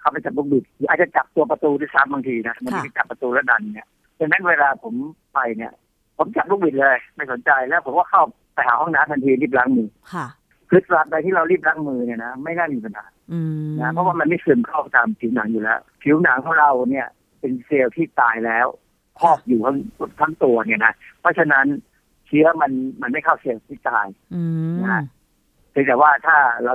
[0.00, 3.86] เขาไปจับลูกบิดอาจจะจับตัวประตูด้วยซ้ำบางทีนะมันจะจับประตูแล้วดันเนี่ย
[4.18, 4.94] ดังนั้นเวลาผม
[5.34, 5.72] ไปเนี่ย
[6.18, 8.22] ผมจับลูกบิดเลย ไม่สนใจแล้วผมก็เข้า
[8.54, 10.26] ไปหาห้องน้ำทันทีรีบล้างมือค่ะ
[10.70, 13.06] คือตราบใดที่เรารีบล้างมือเนี่ยนะไม่น่ามีปัญหา
[13.80, 17.06] นะเพราะว่ามันไม่ซึมเข้าตามผิวหนังอยู่แล้ว ผิวหนังของเราเนี่ย
[17.40, 18.66] เป็นเซลล์ที่ตายแล้ว
[19.18, 19.76] พอกอยู่ทั้ง
[20.20, 21.66] ทั้งตัวเนี่ยนะเพราะฉะนั้น
[22.26, 22.72] เชื้อมัน
[23.02, 24.06] มันไม่เข้าเซลล์ที่ตาย
[24.84, 25.02] นะ
[25.86, 26.74] แต่ว่าถ้าเรา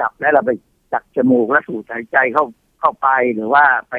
[0.00, 0.50] จับแล้วเราไป
[0.92, 2.44] จับจมูกแล้วสูดหายใจเข้า
[2.84, 3.94] เข้าไปหรือว่าไป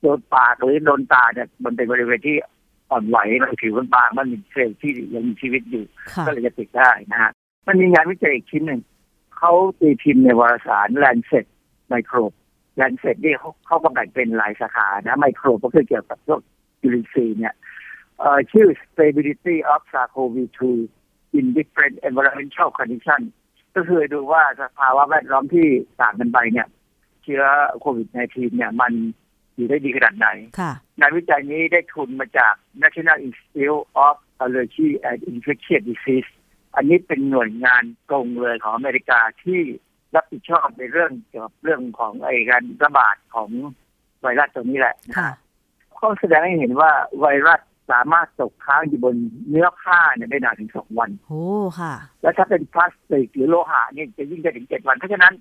[0.00, 2.36] โดนปากหรือโดนตาเนี่ยมันเป็นบริเวณที่
[2.90, 5.84] อ่อนไหวมันผิวมันบางมันมีเซลล์ที่ยังมีชีวิตอยู่
[6.26, 7.30] ก็เลยจะติดได้นะฮะ
[7.66, 8.80] มันมีงานวิจัยอีกชิ้นหนึ่ง
[9.36, 11.46] เขาตีพิมพ์ในวารสาร Lancet
[11.92, 12.36] Microbe
[12.80, 16.40] Lancet นี่เขาเขาก็แบ่งเป็นหลายสาขานะไมโครก็คือเกี่ยวกับพวก
[16.80, 17.54] จุลินทรีย์เนี่ย
[18.52, 20.60] ชื่อ stability of SARS-CoV-2
[21.38, 23.26] in different environmental conditions
[23.74, 25.66] ก็คือดูว่าสภาวะแวดล้อมที่
[26.02, 26.66] ต่างกันไปเนี่ย
[27.26, 27.44] เชื้อ
[27.80, 28.92] โควิด -19 เนี่ยมัน
[29.56, 30.28] อยู่ได้ดีขนาดไหน
[30.98, 36.30] งานวิจัยนี้ได้ทุนมาจาก National Institute of Allergy and Infectious Disease
[36.76, 39.60] อันนี้เป็นหน่วยงานกงเลยของอเมริกาที่
[40.14, 43.50] รับผิดชอบในเรื่องเกี่ยวกับเรื่องของไอ้การระบาดของ
[44.20, 44.96] ไวรัสตัวนี้แหละ
[45.96, 47.60] เขาแสดงให้เห็นว่าไวรัส
[47.90, 49.16] สามารถตกค้างอยู่บน
[49.48, 51.44] เนื้อผ้าเนี่ยได้นานถึงสองวัน โอ้
[51.80, 55.34] ค่ะ แล้วถ้าเป็นพลาสติกหรือโลหะเนี่ยจะยิ่งได้ถึงเจ็ดวัน เพราะฉะนั้น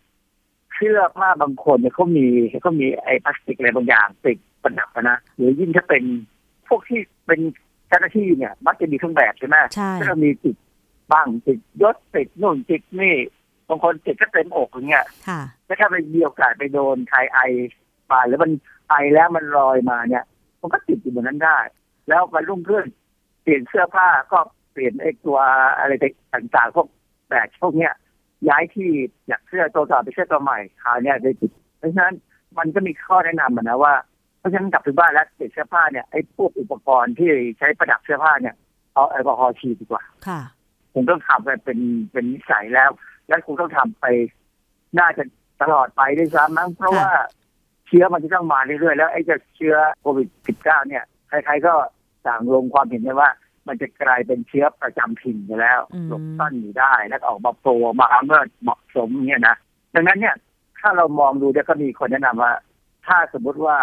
[0.76, 2.28] เสื้อผ้าบางคนเนี่ยเขามี
[2.62, 6.04] เขามีไอ้พลาสติกอะไรบางอย่างติดประดับนะหรือยิ่งถ้าเป็น
[6.68, 7.40] พวกที่เป็น
[7.88, 10.56] เจ้าหน้าที่เนี่ย มักจะมีเครื่องแบบใช่ไหมใช่ถ้ามีติด
[11.12, 13.16] บ้างติดยศติดนู่นติดนี่
[13.70, 17.40] บางคนติดก็เต็มอกอย่างเงี้ยค่ะแล้วถ้าไปมีโอกาสไปโดนใครไอ
[18.10, 18.52] ปาหรือมัน
[18.90, 20.24] ไอแล้วมันลอยมาเนี่ย
[20.62, 21.60] มันก็ติดอยู่บนนั้นได้
[22.08, 22.86] แล้ววันรุ่งขึ้น
[23.42, 24.40] เปลี่ยนเสื้อผ้าก็
[24.72, 25.38] เปลี่ยนไอ้ตัว
[25.80, 25.92] อะไร
[26.34, 26.88] ต่างๆพวก
[27.30, 27.94] แบกพวกเนี้ย
[28.50, 28.89] ย้ายที่
[29.28, 32.16] อยากเสื้อตัวต่อไปเสื้อตัวใหม่คราวนี้ได้ติดเพราะฉะนั้น
[32.58, 33.93] มันก็มีข้อแนะนำนะว่า
[34.39, 38.56] เพราะฉะนั้นกลับไปบ้านแล้วเปลี่ยนเสื้อผ้าเนี่ยไอ้พวกอุปกรณ์ที่ใช้ประดับเสื้อผ้าเนี่ย
[38.93, 40.41] เอาแอลกอฮอล์ฉีดดีกว่า ค่ะ
[40.93, 41.80] ผมต้องทำไปเป็น
[42.12, 42.89] เป็นนิสัยแล้ว
[43.28, 44.06] แล้วคุณต้องทำไป
[45.00, 45.24] น่าจะ
[45.62, 47.10] ตลอดไปด้วยซ้ำมั้งเพราะว่า
[47.88, 50.28] เชื้อมันจะต้องมาเรื่อยๆแล้วไอ้จะเชื้อโควิด
[50.58, 51.74] -19 เนี่ยใครๆก็
[52.28, 53.30] ต่างลงความเห็นกันว่า
[53.68, 59.55] มันจะกลายเป็นเชื้อประจำถิ่นไปแล้วหลบซ่อนอยู่ได้แล้วออกมาโผล่มาเมื่อเหมาะสมเนี่ยนะ
[59.95, 60.36] ดังนั้นเนี่ย
[60.80, 62.51] ถ้าเรามองดูเนี่ยก็มีคนแนะนำว่า
[63.07, 63.78] ถ้าสมมติว่า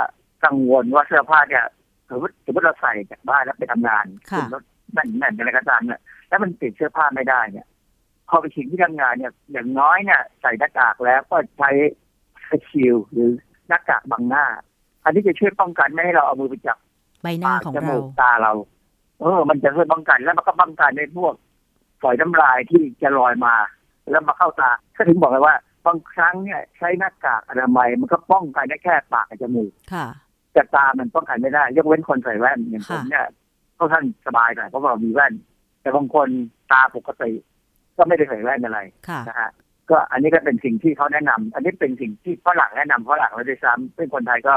[0.44, 1.64] กังวลว่าเสื้อผ้าเนี่ย
[2.10, 4.62] สมมติสมมติเราใส่จากบ้านแล้วไปทำงานขึ้นรถ
[4.92, 7.66] แน่นแน่นอะไรก็ตามเนี่ยแล้วมันติดเสื้อผ้าไม่ได้เนี่ย
[8.28, 11.70] พอไปถึงที่ทำงานเนี่ย อย่างน้อยเนี่ยใส่หน้ากากแล้วก็ใช้
[12.68, 13.30] ชิลหรือ
[13.68, 14.44] หน้ากากบังหน้า
[15.04, 16.78] อันนี้จะช่วยป้องกันไม่ให้เราเอามือไปจับ
[17.22, 18.52] ใบหน้าของเราตาเรา
[19.22, 21.34] เออ มันจะช่วยป้องกันแล้วมันก็ป้องกันในพวก
[22.02, 23.54] ฝอยน้ำลายที่จะลอยมา
[24.10, 25.54] แล้วมาเข้าตาก็ถึงบอกเลยว่า
[25.86, 30.06] บางครั้งเนี่ยใช้หน้ากากอนามัยมันก็ป้องกันได้แค่ปากกับจมูกค่ะ
[30.52, 33.26] แต่ตามันป้องกันไม่ได้ ยกเว้นคนใส่แว่นอย่างผมเนี่ย
[33.74, 35.32] เขาท่านสบายหน่อยเพราะเรามีแว่น
[35.80, 36.28] แต่บางคน
[36.72, 37.32] ตาปกติ
[37.96, 38.80] ก็ไม่ได้ใส่แว่นอะไร
[39.28, 39.50] นะฮะ
[39.90, 44.54] ก็อันนี้ก็เป็นสิ่งที่เขาแนะนำอันนี้เป็นสิ่งที่ฝรั่งแนะนำฝรั่งเลยด้วยซ้ำซึ่งคนไทยก็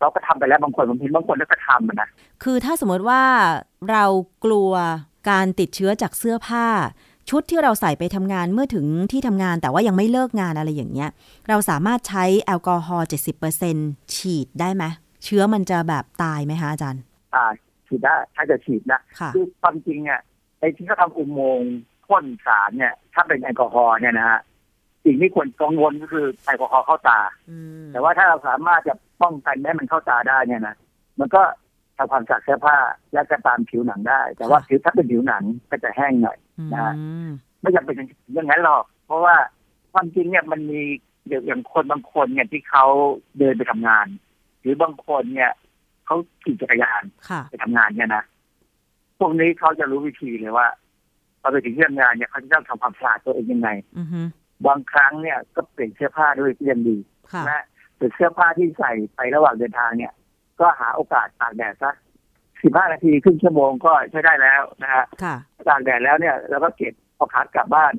[0.00, 2.08] เราก็ทำไปแล้วบางคนบางทีบางคนก็ทำนะ
[2.42, 3.22] คือถ้าสมมติว่า
[3.90, 4.04] เรา
[4.44, 4.72] กลัว
[5.30, 6.66] การติดเชื้อจากเสื้อผ้า
[7.30, 11.10] ชุดที่เราใส่ไปทำงานเมื่อถึงที่ทำงานแต่ว่ายังไม่เลิกงานอะไรอย่างเงี้ย
[11.48, 13.76] เราสามารถใช้แอลกอฮอล์เจ็ดสิบเปอร์เซ็น
[14.14, 14.84] ฉีดได้ไหม
[15.24, 17.02] เชื้อมันจะแบบตายไหมคะอาจารย์
[17.34, 17.44] อ่า
[17.86, 19.00] ฉีดได้ถ้าจะฉีดนะ
[19.34, 20.20] คือความจริงเนี่ย
[20.58, 21.72] ไอ้ที่เขาทำอุโมงค์
[22.06, 24.40] พ่นสารเนี่ย ถ้าเป็นแอลกอฮอล์เนี่ยนะฮะ
[25.04, 27.20] สิ่งที่ควรกังวลก็คือแอลกอฮอล์เข้าตา
[27.92, 30.76] แต่ว่าถ้าเราสามารถจะ ป้องกันไม่ให้มันเข้าตาได้เนี่ยนะ
[31.18, 31.42] มันก็
[31.96, 32.76] ทำความสะอาดเสื้อผ้า
[33.12, 36.38] และก็ตามผิวหนังได้ แต่ว่าผิวถ้าเป็นผิวหนังก็จะแห้งหน่อย
[36.74, 36.94] นะ
[37.60, 37.98] ไม่จำเป็นอ
[38.36, 39.36] ย่างนั้นหรอก เพราะว่า
[39.92, 40.80] ความจริงเนี่ยมันมี
[41.46, 42.84] อย่างคนบางคนเนี่ยที่เขา
[43.38, 44.06] เดินไปทำงาน
[44.60, 45.50] หรือบางคนเนี่ย
[46.06, 47.02] เขาขี่จักรยาน
[47.50, 48.24] ไปทำงานเนี่ยนะ
[49.18, 50.66] พวกนี้เขาจะรู้วิธีเลยว่า
[51.40, 53.68] พอไปถึงที่ทำงานเนี่ยเขาจะต้องทำความสะอาดตัวเองยังไง
[54.66, 56.96] บางครั้งเนี่ยก็เปลี่ยนเสื้อผ้าด้วยก็ยังดี
[57.50, 57.64] นะ
[58.00, 60.12] เปลี่ยนเสื้อผ้าที่ใส่ไประหว่างเดินทางเนี่ย
[60.60, 61.94] ก็หาโอกาสตากแดดสัก
[62.62, 65.04] สิบห้านาทีครึ่งชั่วโมงก็ใช้ได้แล้วนะฮะ
[65.68, 67.92] ตากแดดแล้วเนี่ยเราก็เก็บพอขากลับบ้าน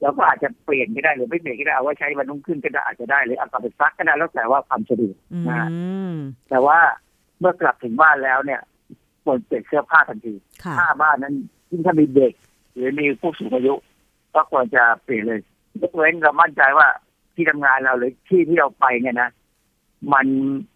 [0.00, 5.14] เราก็อาจจะเปลี่ยนก็ได้หรือไม่เปลี่ยนก็ได้เอาไว้ใช้วันนุ่งขึ้นก็ได้อาจจะได้หรือเอากลับไปซักก็ได้แล้วแต่ว่าความสะดวก
[5.48, 5.68] นะ
[6.48, 6.78] แต่ว่า
[7.40, 8.60] เมื่อกลับถึงบ้านแล้วเนี่ย
[9.24, 10.34] ควรเปลี่ยนเสื้อผ้าทันที
[10.78, 11.34] ผ้าบ้านนั้น
[11.70, 12.32] ยิ่งถ้ามีเด็ก
[12.74, 13.74] หรือมีผู้สูงอายุ
[14.34, 15.40] ก็ควรจะเปลี่ยนเลย
[15.80, 16.88] ยกเว้นเรามั่นใจว่า
[17.34, 19.28] ที่ทำงานเราหรือที่ที่เราไปเนี่ยนะ
[20.12, 20.26] มัน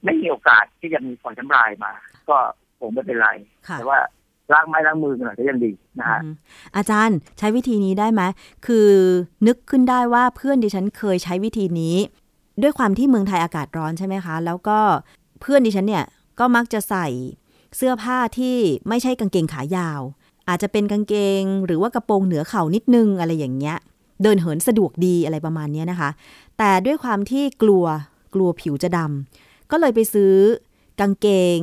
[0.04, 1.92] ไม่มีโอกาสที่จะมีฝนน้ำลายมา
[2.28, 2.36] ก็
[2.80, 3.28] ผมไม่เป็นไร
[3.78, 3.98] แต่ว่า
[4.52, 6.20] ล้างไม้ล้างมือหน่อยก็ยังดีนะฮะ
[6.76, 8.22] อาจารย์ใช้วิธีนี้ได้ไหม
[8.66, 8.88] คือ
[9.46, 11.96] นึกขึ้นได้ว่าเพื่อนดิฉันเคยใช้วิธีนี้
[12.62, 14.78] ด้วยความที่เมืองไทยอากาศร้อนใช่ไหมคะ แล้วก็
[15.40, 16.04] เพื่อนดิฉันเนี่ย
[16.38, 17.06] ก็มักจะใส่
[17.76, 18.56] เสื้อผ้าที่
[18.88, 20.00] ไม่ใช่กางเกงขายาว
[20.48, 23.76] อาจจะเป็นกางเกง หรือว่ากระโปรงเหนือเข่านิดนึงอะไรอย่างเงี้ย
[24.22, 26.10] เดินเหินสะดวกดีอะไรประมาณนี้นะคะ
[26.58, 27.84] แต่ด้วยความที่กลัว
[28.34, 30.34] กลัวผิวจะดำก็เลยไปซื้อ
[31.00, 31.28] กางเก
[31.58, 31.60] ง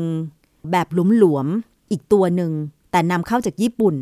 [0.72, 0.88] แบบ
[1.18, 2.52] หลวมๆอีกตัวหนึ่ง
[2.92, 3.96] แต่นำเข้าจากญี่ปุ่น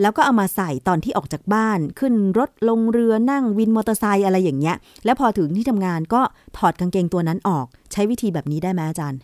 [0.00, 6.22] แล้วก็เอามาใส่ตอนที่ออกจากบ้านขึ้นรถลงเรือนั่งวินมอเตอร์ไซค์อะไรอย่างเงี้ย แล้วพอถึงที่ทำงานก็
[6.58, 9.20] ถอดกางเกงตัวนั้นออกใช้วิธีแบบนี้ได้ไหมอาจารย์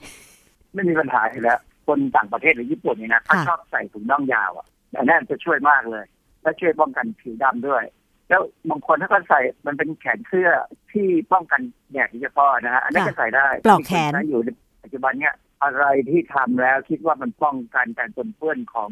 [0.74, 4.66] ไม่มีปัญหาแล้ว คนต่างประเทศหรือญี่ปุ่นนี่นะเขาชอบใส่ถุงน่องยาวอะ
[4.96, 6.04] อันนั้นจะช่วยมากเลย
[6.42, 7.82] และช่วยป้องกันผิวดำด้วย
[8.30, 10.50] แล้วบางคนถ้าก็ใส่มันเป็นแขนเสื้อ
[10.92, 11.60] ที่ป้องกัน
[11.92, 14.48] แดดเฉพาะนะฮะอันนี้ก็ใส่ได้ปลอกแขนอยู่ใน
[14.82, 18.90] ปัจจุบันเนี้ยอะไรที่ทำแล้วคิดว่ามันป้องกันการปนเปื้อนของ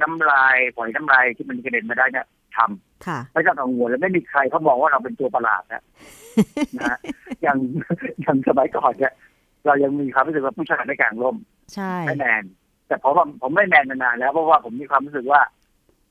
[0.00, 2.26] น้ำลายปล่อยน้ำลายที่มันกระเด็นมาได้เนี่ย
[2.56, 5.82] ทำไม่ต้องกังวลแล้วไม่มีใครเขาบอกว่าเราเป็นตัวประหลาดนะ
[6.80, 6.98] นะ
[7.42, 7.58] อย่าง
[8.20, 9.12] อย่างสมัยก่อนเนี่ย
[9.66, 11.36] เรายังมีความรู้สึกว่าผู้ชายไม่กลางร่ม
[11.74, 12.44] ใช่ไม่แมน
[12.86, 15.40] แต่ผมว่าผมไม่แมนนานแล้วเพราะว่าผมมีความรู้สึกว่า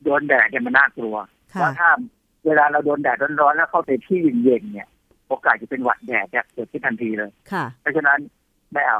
[0.03, 1.15] โดนแดดเนี่ยมันน่ากลัว
[1.61, 1.89] ว่าถ้า
[2.47, 4.87] เวลาเราโดนแดดร้อนๆแล้วเข้าไปที่เย็นๆเนี่ย
[5.27, 7.31] โอกาสจะเป็นหวัดแดดจะเกิดขึ้นทันทีเลย
[7.81, 8.19] เพราะฉะนั้น
[8.73, 8.99] ไม่เอา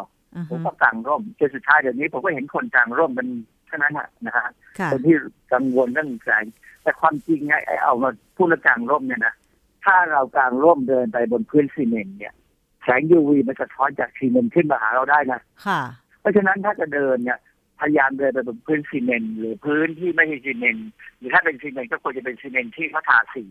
[0.49, 3.27] ผมก็กางร่มจนสุดท้ายเดี๋ยวนี้ผมก็เห็นคนกางร่มเป็น
[3.67, 3.93] เท่านั้น
[4.25, 4.47] นะฮะ
[4.91, 5.15] คนที่
[5.53, 6.43] กังวลเรื่องแสง
[6.83, 9.33] แต่ความจริงไงไอ้เอามาพูดเรื่องกางร่มเนี่ยนะ
[9.85, 12.33] ถ้าเรากางร่มเดินไปบนพื้นซีเมนต์เนี่ย
[12.83, 15.39] แสงยูวีมันจะท้อนจากซีเมนต์ขึ้นมาหาเราได้นะ
[16.19, 17.39] เพราะฉะนั้นถ้าจะเดินเนี่ย
[17.81, 23.43] พยายามเดินไปบนพื้นซีเมนต์หรือพื้นที่ไม่ใช่ซีเมนต์หรือถ้าเป็นซีเมนต์ก็ควรจะเป็นซีเมนต์ที่เขาทาสี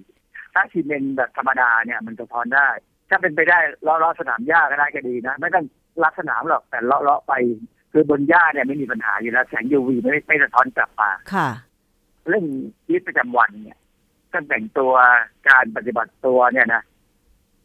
[0.54, 2.68] ถ้าซีเมนต์แบบธรรมดาเนี่ยมันจะท้อนได้
[3.10, 5.64] ถ้าเป็นไปได้เลาะๆสนามหญ้าก็ได้ก็ดีนะ ไม่ต้อง
[6.02, 7.32] ลักสนามหรอกแต่เลาะๆไป
[7.92, 11.48] คือบนหญ้าเนี่ยไม่มีปัญหาอยู่แล้วแสงยูวีไม่ไม่สะท้อนกลับมาค่ะ
[12.28, 12.46] เรื่อง
[12.84, 13.78] ชีวิตประจำวันเนี่ย
[14.32, 14.92] การแต่งตัว
[15.48, 16.82] การปฏิบัติตัวเนี่ยนะ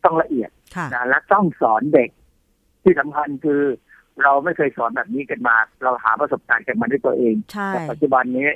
[0.03, 0.49] ต้องละเอียด
[0.93, 2.09] นะและต้องสอนเด็ก
[2.83, 3.61] ที่สำคัญคือ
[4.23, 7.35] เราไม่เคยสอนแบบนี้กันมา เราหาประสบการณ์กันมาด้วยตัวเอง
[7.67, 8.49] แต่ปัจจุบันนี้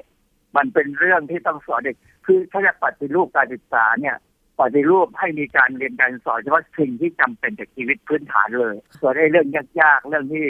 [0.58, 1.95] มันเป็นเรื่องที่ต้องสอนเด็ก
[2.26, 4.16] คือถ้าจะปฏิรูปการศึกษาเนี่ย
[4.60, 9.47] ปฏิรูปให้มีการเรียนการสอนเฉพาะสิ่งที่จำเป็นจากชีวิตพื้นฐานเลย ส่วนไอ้เรื่อง
[9.82, 10.45] ยากๆ เรื่องที่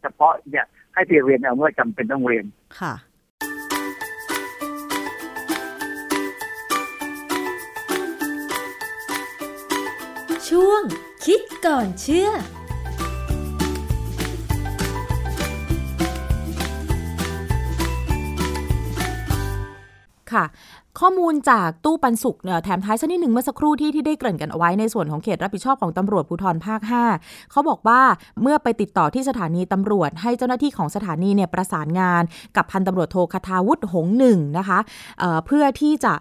[0.00, 2.46] เฉพาะเนี่ยให้ไปเรียนเอาเมื่อจำเป็นต้องเรียน
[2.80, 2.94] ค่ะ
[10.48, 10.82] ช่วง
[11.24, 12.30] คิดก่อนเชื่อ
[20.32, 20.44] ค่ะ
[20.98, 26.80] ข้อมูลจากตู้ปันสุกเนี่ยแถมท้ายสักนิดหนึ่งเมื่อสักครู่ที่ที่ได้เกริ่นกันเอาไว้ในส่วนของเขตรับผิดชอบของตำรวจภูธรภาค
[27.16, 28.00] 5 เขาบอกว่า
[28.42, 32.22] เมื่อไปติดต่อที่สถานีตำรวจ ให้เจ้าหน้าที่ของสถานีเนี่ยประสานงาน
[32.56, 34.78] กับพันตำรวจโทคทาวุฒิหงหนึ่งนะคะ
[35.20, 36.14] เเพื่อที่จะ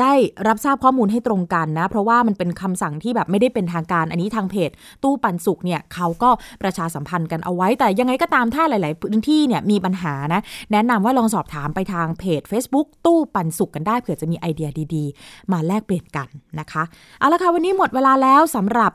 [0.00, 0.12] ได้
[0.48, 4.70] รับทราบข้อมูลให้ตรงกันนะ เพราะว่ามันเป็นคำสั่งที่แบบไม่ได้เป็นทางการ อันนี้ทางเพจ
[5.02, 6.30] ตู้ปันสุกเนี่ยเขาก็
[6.62, 10.40] ประชาสัมพันธ์กันเอาไว้ แต่ยังไงก็ตามถ้าหลาย ๆ พื้นที่เนี่ยมีปัญหานะ
[10.72, 16.28] แนะนำว่าลองสอบถามไปทางเพจ Facebook ตู้ปันสุกกันได้เผื่อจะมีไอเดียดีๆ มาแลกเปลี่ยนกัน
[16.60, 16.82] นะคะ
[17.18, 18.92] เอาละค่ะวันนี้หมดเวลาแล้วสำหรับ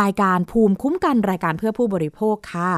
[0.00, 2.70] รายการภูมิคุ้มกันรายการเพื่อผู้บริโภคค่ะ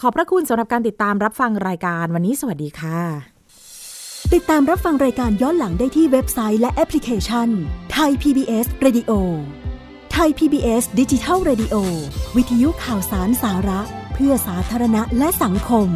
[0.00, 2.98] ขอบพระคุณสำหรับการติดตามรับฟังรายการวันนี้สวัสดีค่ะ
[4.34, 7.48] ติดตามรับฟังรายการย้อนหลังได้ที่เว็บไซต์และแอปพลิเคชัน
[7.92, 9.12] ไทย PBS Radio
[10.12, 11.74] ไทย PBS ดิจิทัล Radio
[12.36, 13.80] วิทยุข่าวสารสาระ
[14.14, 15.88] เพื่อสาธารณะและสังคม